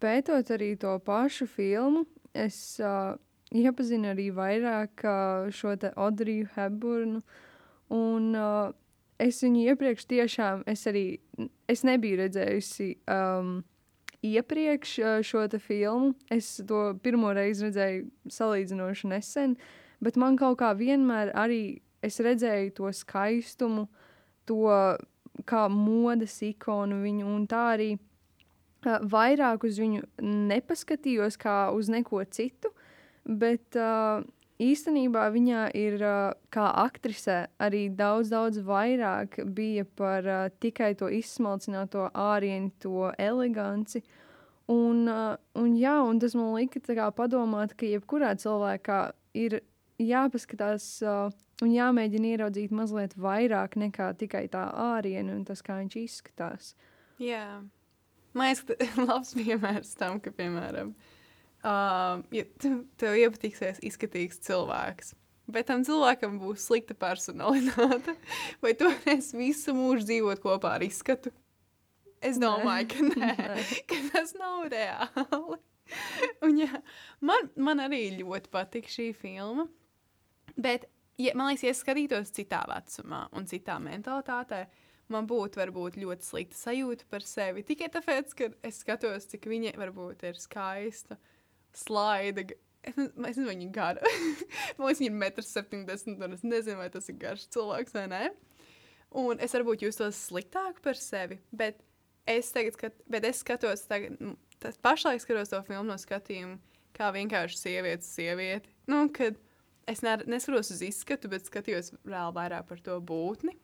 pētot 0.00 0.50
arī 0.54 0.74
to 0.80 0.96
pašu 1.04 1.46
filmu, 1.50 2.04
es 2.34 2.80
uh, 2.82 3.14
iepazinu 3.50 4.12
arī 4.14 4.30
vairāk 4.34 5.04
uh, 5.04 5.50
šo 5.54 5.74
Audriju 5.96 6.48
Hepburnu. 6.54 7.22
Un 7.90 8.30
uh, 8.38 8.70
es 9.18 9.42
viņu 9.42 9.66
iepriekš 9.72 10.06
tiešām, 10.10 10.64
es 10.70 10.86
arī 10.86 11.04
es 11.68 11.84
nebiju 11.86 12.20
redzējusi 12.22 12.88
um, 13.10 13.60
iepriekš 14.22 14.96
uh, 15.02 15.20
šo 15.26 15.46
filmu. 15.58 16.14
Es 16.30 16.60
to 16.66 16.94
pirmo 17.02 17.32
reizi 17.34 17.66
redzēju 17.68 18.08
salīdzinoši 18.30 19.10
nesen, 19.10 19.56
bet 20.00 20.16
man 20.16 20.38
kaut 20.38 20.60
kā 20.62 20.72
vienmēr 20.78 21.34
arī 21.34 21.80
es 22.02 22.20
redzēju 22.20 22.76
to 22.78 22.92
skaistumu, 22.92 23.88
to 24.46 24.96
kā 25.46 25.66
modes 25.68 26.40
ikonu 26.42 27.02
viņu, 27.02 27.26
un 27.26 27.46
tā 27.50 27.64
arī 27.74 27.90
vairāk 28.84 29.64
uz 29.68 29.78
viņu 29.80 30.04
nepaskatījos 30.24 31.38
kā 31.40 31.70
uz 31.76 31.90
neko 31.92 32.22
citu, 32.32 32.72
bet 33.24 33.76
uh, 33.78 34.24
īstenībā 34.60 35.26
viņā 35.34 35.66
ir 35.78 36.00
uh, 36.00 36.32
kā 36.52 36.66
aktrisē 36.84 37.44
arī 37.62 37.88
daudz, 37.92 38.30
daudz 38.32 38.60
vairāk 38.64 39.40
bija 39.44 39.84
par 39.84 40.26
uh, 40.26 40.48
tikai 40.60 40.94
to 40.98 41.10
izsmalcināto 41.12 42.10
ārienu, 42.14 42.72
to 42.80 43.10
eleganci. 43.18 44.02
Un, 44.70 45.06
uh, 45.10 45.34
un, 45.58 45.74
jā, 45.78 45.96
un 46.06 46.20
tas 46.22 46.36
man 46.38 46.54
lika 46.54 47.10
padomāt, 47.16 47.74
ka 47.74 47.88
jebkurā 47.88 48.36
cilvēkā 48.38 49.00
ir 49.34 49.60
jāpaskatās 50.00 50.86
uh, 51.04 51.32
un 51.64 51.74
jāmēģina 51.74 52.34
ieraudzīt 52.34 52.72
mazliet 52.72 53.16
vairāk 53.20 53.76
nekā 53.80 54.12
tikai 54.20 54.46
tā 54.52 54.68
āriena 54.94 55.34
un 55.36 55.44
tas, 55.44 55.62
kā 55.62 55.80
viņš 55.80 55.96
izskatās. 56.00 56.74
Jā, 57.20 57.60
man 58.34 58.50
liekas, 58.50 58.64
ka 58.66 58.76
tas 58.80 59.00
labs 59.00 59.32
piemērs 59.38 59.94
tam, 60.00 60.20
ka, 60.22 60.32
piemēram, 60.34 60.92
uh, 61.62 62.20
ja 62.34 62.44
tev 62.60 63.18
iepatiksies 63.22 63.82
izskatīgs 63.86 64.42
cilvēks. 64.46 65.14
Bet 65.50 65.66
tam 65.70 65.82
cilvēkam 65.86 66.38
būs 66.38 66.68
slikta 66.68 66.94
personalitāte. 66.94 68.14
Vai 68.62 68.74
tu 68.78 68.86
varēsi 68.90 69.38
visu 69.38 69.74
mūžu 69.74 70.06
dzīvot 70.06 70.42
kopā 70.42 70.76
ar 70.78 70.84
izskatu? 70.86 71.32
Es 72.20 72.38
domāju, 72.40 72.86
ka 72.92 73.06
nē, 73.08 73.32
Nē. 73.40 73.66
ka 73.90 73.98
tas 74.12 74.34
nav 74.38 74.68
reāli. 74.70 75.58
Un, 76.46 76.58
jā, 76.60 76.82
man, 77.24 77.48
man 77.58 77.82
arī 77.82 78.04
ļoti 78.20 78.52
patīk 78.52 78.90
šī 78.92 79.08
filma. 79.16 79.66
Bet, 80.60 80.86
ja, 81.18 81.32
man 81.38 81.50
liekas, 81.50 81.64
ja 81.64 81.74
es 81.74 81.82
skatītos 81.82 82.34
citā 82.36 82.60
vecumā 82.70 83.24
un 83.36 83.48
citā 83.50 83.78
mentalitātē, 83.82 84.64
man 85.12 85.28
būtu 85.30 85.60
varbūt 85.60 85.98
ļoti 86.00 86.26
slikta 86.26 86.58
sajūta 86.58 87.06
par 87.10 87.24
sevi. 87.26 87.64
Tikai 87.66 87.90
tāpēc, 87.92 88.34
ka 88.38 88.50
es 88.66 88.80
skatos, 88.84 89.28
cik 89.30 89.48
viņa 89.50 89.74
varbūt 89.80 90.24
ir 90.28 90.40
skaista, 90.40 91.18
slaida. 91.76 92.46
Es 92.80 92.96
nezinu, 92.96 93.50
viņa 93.50 93.66
ir 93.66 93.74
gara. 93.74 94.12
man 94.78 94.88
liekas, 94.88 95.02
viņa 95.02 95.10
ir 95.10 95.18
1,70 95.42 96.14
m. 96.16 96.36
Es 96.38 96.46
nezinu, 96.46 96.78
vai 96.80 96.88
tas 96.92 97.10
ir 97.12 97.18
garš 97.20 97.48
cilvēks 97.52 97.96
vai 97.98 98.06
nē. 98.12 98.22
Un 99.20 99.42
es 99.42 99.54
varbūt 99.56 99.84
jūtos 99.84 100.18
sliktāk 100.30 100.80
par 100.84 100.98
sevi. 100.98 101.40
Bet 101.50 101.82
es 102.30 102.50
tagad 102.54 102.78
skat, 102.78 102.98
bet 103.10 103.26
es 103.26 103.42
skatos, 103.42 103.84
tagad, 103.90 104.16
tas 104.62 104.78
pašlaik 104.80 105.22
skatos 105.22 105.50
to 105.52 105.60
filmu 105.66 105.88
no 105.90 105.98
skatījuma, 106.00 106.60
kā 106.96 107.10
vienkārši 107.14 107.58
sieviete, 107.58 108.06
sieviete. 108.06 108.70
Nu, 108.90 109.06
kad 109.12 109.38
es 109.90 110.04
ne, 110.06 110.16
neskatos 110.30 110.72
uz 110.74 110.84
izskatu, 110.86 111.30
bet 111.32 111.48
skatījos 111.48 111.92
reāli 112.04 112.36
vairāk 112.38 112.68
par 112.70 112.80
to 112.84 113.00
būtni. 113.02 113.56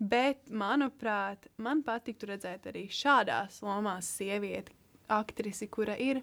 Bet, 0.00 0.46
manuprāt, 0.48 1.50
man 1.60 1.82
patiktu 1.84 2.30
redzēt 2.30 2.70
arī 2.70 2.86
šādās 2.88 3.58
lomās 3.60 4.08
sievieti, 4.16 4.72
aktrisi, 5.12 5.68
kura 5.68 5.96
ir 6.00 6.22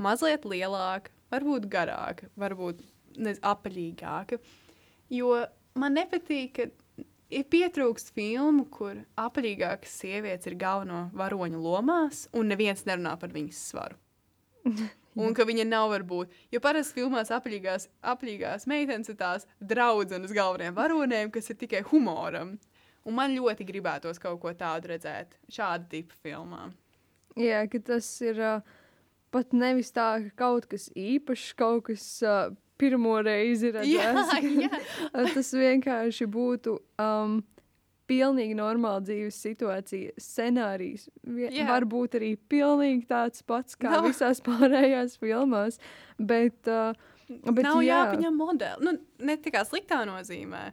mazliet 0.00 0.46
lielāka, 0.48 1.12
varbūt 1.32 1.66
garāka, 1.68 2.30
varbūt 2.40 2.80
nez, 3.20 3.40
apaļīgāka. 3.44 4.38
Jo 5.12 5.42
man 5.76 5.98
nepatīk, 5.98 6.56
ka 6.56 7.04
ir 7.28 7.44
pietrūkst 7.52 8.14
filmu, 8.16 8.64
kur 8.72 9.02
apaļīgākas 9.20 9.98
sievietes 10.02 10.48
ir 10.48 10.56
galveno 10.60 11.08
varoņu 11.16 11.60
lomās, 11.60 12.26
un 12.32 12.48
neviens 12.52 12.86
nerunā 12.88 13.12
par 13.20 13.34
viņas 13.34 13.66
svaru. 13.72 14.00
Un 15.18 15.34
ka 15.34 15.42
viņa 15.48 15.64
nav 15.66 15.88
varbūt. 15.90 16.30
Jo 16.54 16.60
parasti 16.62 17.00
filmās 17.00 17.32
apaļīgās, 17.34 17.88
apaļīgās 18.06 18.68
meitenes 18.70 19.10
ir 19.10 19.16
tās 19.18 19.48
draudzenes 19.58 20.30
galvenajiem 20.36 20.76
varoniem, 20.76 21.32
kas 21.34 21.50
ir 21.50 21.58
tikai 21.58 21.80
humoram. 21.88 22.52
Un 23.08 23.16
man 23.16 23.32
ļoti 23.36 23.64
gribētos 23.68 24.20
kaut 24.20 24.40
ko 24.42 24.52
tādu 24.58 24.92
redzēt 24.92 25.34
šāda 25.54 25.88
tipa 25.94 26.14
filmā. 26.22 26.66
Jā, 27.38 27.62
ka 27.72 27.80
tas 27.92 28.06
ir 28.26 28.40
uh, 28.42 28.60
pat 29.32 29.52
nevis 29.56 29.92
tā, 29.96 30.08
ka 30.28 30.34
kaut 30.44 30.66
kas 30.70 30.88
īpašs, 30.98 31.52
kaut 31.58 31.86
kas 31.88 32.04
uh, 32.26 32.50
pirmo 32.78 33.16
reizi 33.24 33.70
Jā, 33.72 34.10
redzēts. 34.12 34.50
jā. 34.64 34.82
Uh, 35.14 35.28
tas 35.34 35.48
vienkārši 35.56 36.26
būtu 36.30 36.74
um, 37.00 37.38
pilnīgi 38.08 38.54
normāla 38.58 39.00
dzīves 39.04 39.36
situācija. 39.44 40.12
Scenārijs 40.20 41.08
Vie- 41.24 41.50
Jā. 41.52 41.66
var 41.70 41.84
būt 41.88 42.16
arī 42.20 42.32
pilnīgi 42.50 43.06
tāds 43.10 43.42
pats 43.46 43.76
kā 43.78 43.90
Nav- 43.96 44.06
visās 44.10 44.40
pārējās 44.46 45.16
filmās. 45.22 45.78
Bet, 46.18 46.58
uh, 46.68 46.92
bet 47.28 47.64
Nav 47.66 47.80
jā, 47.84 48.02
jāpaņem 48.04 48.36
modeli. 48.40 48.84
Nu, 48.86 48.94
ne 49.28 49.36
tikai 49.44 49.64
sliktā 49.68 50.02
nozīmē, 50.08 50.66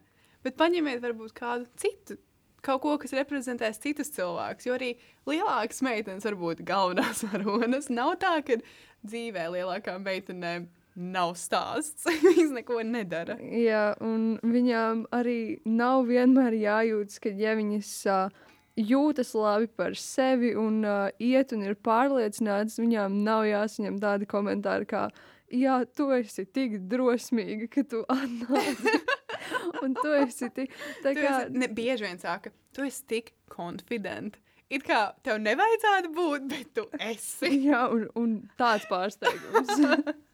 bet 0.45 0.57
paņemiet 0.59 1.03
varbūt 1.03 1.35
kādu 1.37 1.67
citu. 1.81 2.19
Kaut 2.65 2.81
ko, 2.81 2.95
kas 3.01 3.13
reprezentēs 3.13 3.77
citus 3.81 4.09
cilvēkus. 4.15 4.65
Jo 4.65 4.77
arī 4.77 4.95
lielākas 5.29 5.83
meitenes 5.85 6.25
var 6.25 6.39
būt 6.39 6.63
galvenās 6.65 7.21
varonas. 7.27 7.91
Nav 7.93 8.15
tā, 8.23 8.39
ka 8.45 8.57
dzīvē 9.05 9.49
lielākām 9.57 10.05
meitenēm 10.05 10.65
nav 10.95 11.35
stāsts. 11.37 12.07
Viņas 12.25 12.55
neko 12.55 12.81
nedara. 12.87 13.37
Jā, 13.41 13.91
un 14.03 14.35
viņām 14.45 15.05
arī 15.15 15.59
nav 15.67 16.07
vienmēr 16.09 16.55
jājūtas, 16.57 17.19
ka 17.21 17.33
ja 17.35 17.53
viņas 17.59 17.91
uh, 18.09 18.45
jūtas 18.79 19.33
labi 19.35 19.69
par 19.75 19.95
sevi 19.99 20.53
un 20.59 20.81
uh, 20.87 21.09
iet 21.19 21.53
un 21.55 21.65
ir 21.67 21.77
pārliecinātas, 21.85 22.79
viņām 22.81 23.21
nav 23.27 23.45
jāsaņem 23.49 23.99
tādi 24.03 24.29
komentāri 24.31 24.87
kā, 24.89 25.07
jā, 25.51 25.81
tu 25.95 26.09
esi 26.15 26.47
tik 26.47 26.79
drosmīga, 26.91 27.69
ka 27.71 27.85
tu 27.91 28.03
atnāci. 28.11 28.95
un 29.83 29.95
tu 29.97 30.13
esi 30.17 30.49
tik, 30.55 30.73
tā 31.03 31.13
Tu 31.13 31.21
kā, 31.21 31.35
esi, 31.45 31.59
ne, 31.61 31.69
bieži 31.77 32.07
vien 32.07 32.19
saka, 32.21 32.51
tu 32.75 32.85
esi 32.87 33.05
tik 33.11 33.31
konfidents. 33.51 34.41
It 34.73 34.81
kā 34.81 35.11
tev 35.21 35.37
nevajadzētu 35.45 36.09
būt, 36.15 36.45
bet 36.49 36.71
tu 36.77 36.85
esi. 36.97 37.51
jā, 37.69 37.83
un, 37.93 38.07
un 38.17 38.37
tāds 38.57 38.87
pārsteigums. 38.89 39.83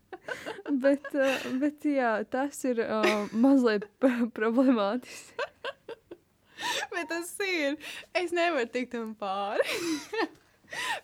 bet, 0.86 1.10
uh, 1.12 1.48
bet 1.60 1.88
jā, 1.88 2.14
tas 2.32 2.62
ir 2.70 2.80
uh, 2.86 3.28
mazliet 3.36 3.90
problemātiski. 4.00 5.50
Bet 6.94 7.10
tas 7.10 7.32
ir. 7.44 7.78
Es 8.16 8.32
nevaru 8.36 8.70
tikt 8.72 8.94
tam 8.94 9.16
pāri. 9.18 9.66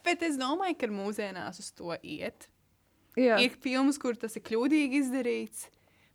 Bet 0.05 0.21
es 0.23 0.37
domāju, 0.39 0.77
ka 0.79 0.89
mūsdienās 0.91 1.59
uz 1.59 1.71
to 1.75 1.95
iet. 1.99 2.47
Jā. 3.17 3.39
Ir 3.41 3.55
filmas, 3.63 3.97
kur 3.99 4.15
tas 4.19 4.37
ir 4.37 4.43
kļūdīgi 4.45 5.01
izdarīts, 5.01 5.65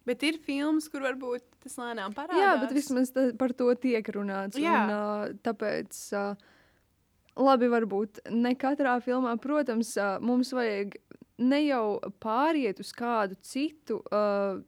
bet 0.08 0.24
ir 0.26 0.38
filmas, 0.42 0.88
kur 0.92 1.04
varbūt 1.06 1.44
tas 1.64 1.78
lēnām 1.80 2.14
parādās. 2.16 2.40
Jā, 2.40 2.54
bet 2.62 2.74
vismaz 2.76 3.12
ta, 3.14 3.28
par 3.38 3.54
to 3.56 3.68
tiek 3.80 4.08
runāts. 4.14 4.58
Jā. 4.60 4.80
Un, 4.82 4.92
uh, 4.94 5.40
tāpēc, 5.46 5.98
uh, 6.18 6.34
labi, 7.40 7.70
varbūt 7.72 8.24
ne 8.34 8.54
katrā 8.58 8.98
filmā, 9.04 9.36
protams, 9.42 9.94
uh, 10.00 10.16
mums 10.22 10.52
vajag 10.56 10.98
ne 11.42 11.62
jau 11.64 11.84
pāriet 12.22 12.82
uz 12.82 12.92
kādu 12.96 13.38
citu 13.46 14.00
uh, 14.10 14.60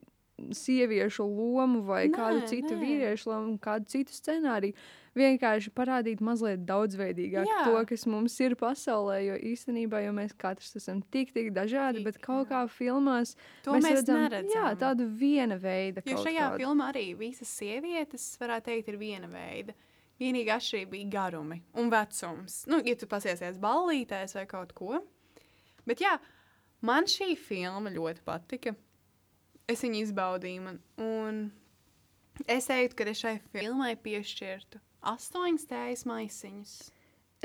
sieviešu 0.51 1.23
lomu 1.25 1.81
vai 1.87 2.07
Nē, 2.09 2.15
kādu 2.17 2.41
citu 2.49 2.75
nē. 2.75 2.81
vīriešu 2.81 3.29
lomu, 3.31 3.57
kādu 3.61 3.87
citu 3.91 4.11
scenāriju. 4.15 4.75
Vienkārši 5.15 5.71
parādīt 5.71 6.19
mazliet 6.19 6.65
daudzveidīgāk 6.67 7.47
Jā. 7.47 7.61
to, 7.69 7.79
kas 7.87 8.03
mums 8.11 8.33
ir 8.43 8.55
pasaulē, 8.59 9.21
jo 9.23 9.37
īstenībā 9.53 10.01
jau 10.03 10.11
mēs 10.17 10.33
katrs 10.35 10.75
esam 10.75 10.99
tik, 11.07 11.31
tik 11.31 11.53
dažādi, 11.55 12.01
Tik, 12.01 12.05
bet 12.09 12.19
kaut 12.19 12.49
jā. 12.49 12.51
kā 12.51 12.63
filmās 12.67 13.31
to 13.63 13.71
mēs, 13.77 13.85
mēs 13.87 13.99
redzam, 14.01 14.19
neredzam. 14.25 14.51
jā, 14.59 14.73
tādu 14.83 15.07
viena 15.07 15.55
veida. 15.55 16.03
Jo 16.03 16.19
šajā 16.19 16.49
kādu. 16.49 16.59
filmā 16.65 16.89
arī 16.91 17.05
visas 17.15 17.47
sievietes, 17.47 18.27
varētu 18.43 18.65
teikt, 18.73 18.91
ir 18.91 18.97
viena 18.99 19.31
veida. 19.31 19.73
Vienīgā 20.19 20.59
atšķirība 20.59 20.91
bija 20.97 21.09
garumi 21.15 21.61
un 21.79 21.89
vecums. 21.91 22.65
Nu, 22.67 22.81
ja 22.83 22.95
tu 22.99 23.07
pasiesies 23.07 23.57
ballītēs 23.59 24.35
vai 24.35 24.45
kaut 24.51 24.73
ko. 24.75 24.99
Bet 25.87 26.03
jā, 26.03 26.17
man 26.83 27.07
šī 27.07 27.37
filma 27.39 27.87
ļoti 27.91 28.23
patika. 28.27 28.75
Es 29.71 29.81
viņu 29.81 30.01
izbaudīju. 30.05 30.61
Man, 30.61 30.81
un 31.01 31.39
es 32.47 32.67
teiktu, 32.69 32.97
ka 32.99 33.07
es 33.09 33.21
šai 33.23 33.37
filmai 33.53 33.95
piešķirtu 33.97 34.81
astoņas 35.05 35.67
tējas 35.69 36.05
maisiņus. 36.09 36.75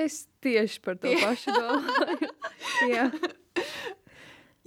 Es 0.00 0.22
tieši 0.44 0.80
par 0.84 1.00
to 1.00 1.12
pašu 1.20 1.56
domāju. 1.56 2.32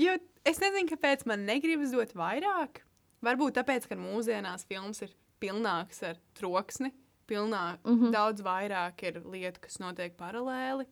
Jo 0.02 0.16
es 0.42 0.58
nezinu, 0.58 0.90
kāpēc 0.90 1.22
man 1.30 1.44
negribas 1.46 1.92
dot 1.94 2.16
vairāk. 2.18 2.80
Varbūt 3.24 3.60
tāpēc, 3.60 3.86
ka 3.86 3.98
mūsdienās 3.98 4.66
filmas 4.66 5.04
ir 5.06 5.12
pilnākas 5.42 6.02
ar 6.10 6.18
troksni, 6.34 6.90
pilnāk, 7.30 7.78
mm. 7.86 8.00
-hmm. 8.00 8.12
daudz 8.16 8.42
vairāk 8.42 9.04
ir 9.06 9.22
lietu, 9.22 9.62
kas 9.62 9.78
notiek 9.80 10.18
paralēli. 10.18 10.88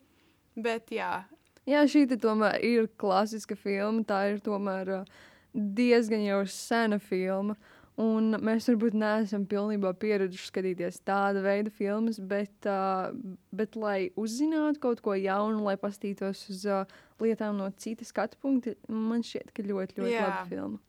Bet 0.56 0.94
jā, 0.94 1.26
Jā, 1.70 1.84
šī 1.86 2.08
tomēr 2.18 2.58
ir 2.66 2.88
klasiska 2.98 3.56
filma. 3.56 4.02
Tā 4.08 4.22
ir 4.32 4.40
tomēr 4.42 4.90
uh, 5.02 5.20
diezgan 5.54 6.24
jau 6.26 6.42
sena 6.48 7.00
filma. 7.00 7.58
Un 8.02 8.32
mēs 8.42 8.70
varbūt 8.70 8.96
neesam 8.98 9.44
pilnībā 9.46 9.92
pieraduši 10.00 10.48
skatīties 10.48 11.02
tāda 11.06 11.42
veida 11.44 11.70
filmas, 11.76 12.18
bet, 12.24 12.54
uh, 12.66 13.12
bet 13.54 13.76
lai 13.78 14.10
uzzinātu 14.18 14.80
kaut 14.82 15.04
ko 15.06 15.14
jaunu, 15.20 15.60
lai 15.68 15.76
pastītos 15.78 16.46
uz 16.50 16.64
uh, 16.66 16.88
lietām 17.22 17.60
no 17.60 17.68
citas 17.78 18.10
skatu 18.14 18.40
punkta, 18.42 18.74
man 18.88 19.22
šķiet, 19.28 19.52
ka 19.54 19.68
ļoti, 19.68 20.00
ļoti 20.00 20.16
Jā. 20.16 20.24
laba 20.24 20.48
filma. 20.50 20.80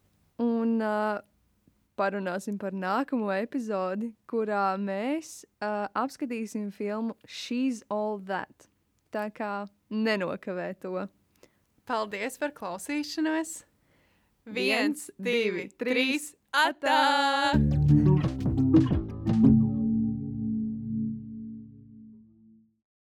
Un 0.46 0.78
uh, 0.78 1.18
parunāsim 1.98 2.56
par 2.62 2.72
nākamo 2.72 3.28
epizodi, 3.34 4.12
kurā 4.30 4.70
mēs 4.80 5.42
uh, 5.58 5.90
apskatīsim 5.98 6.70
filmu 6.72 7.18
She's 7.26 7.82
All 7.90 8.22
That. 8.30 8.70
Tā 9.12 9.26
kā 9.34 9.66
nenokavē 9.90 10.70
to. 10.80 11.04
Paldies 11.84 12.38
par 12.40 12.54
klausīšanos! 12.56 13.71
Viens, 14.44 15.10
divi, 15.22 15.68
trīs, 15.78 16.32
atā! 16.50 17.52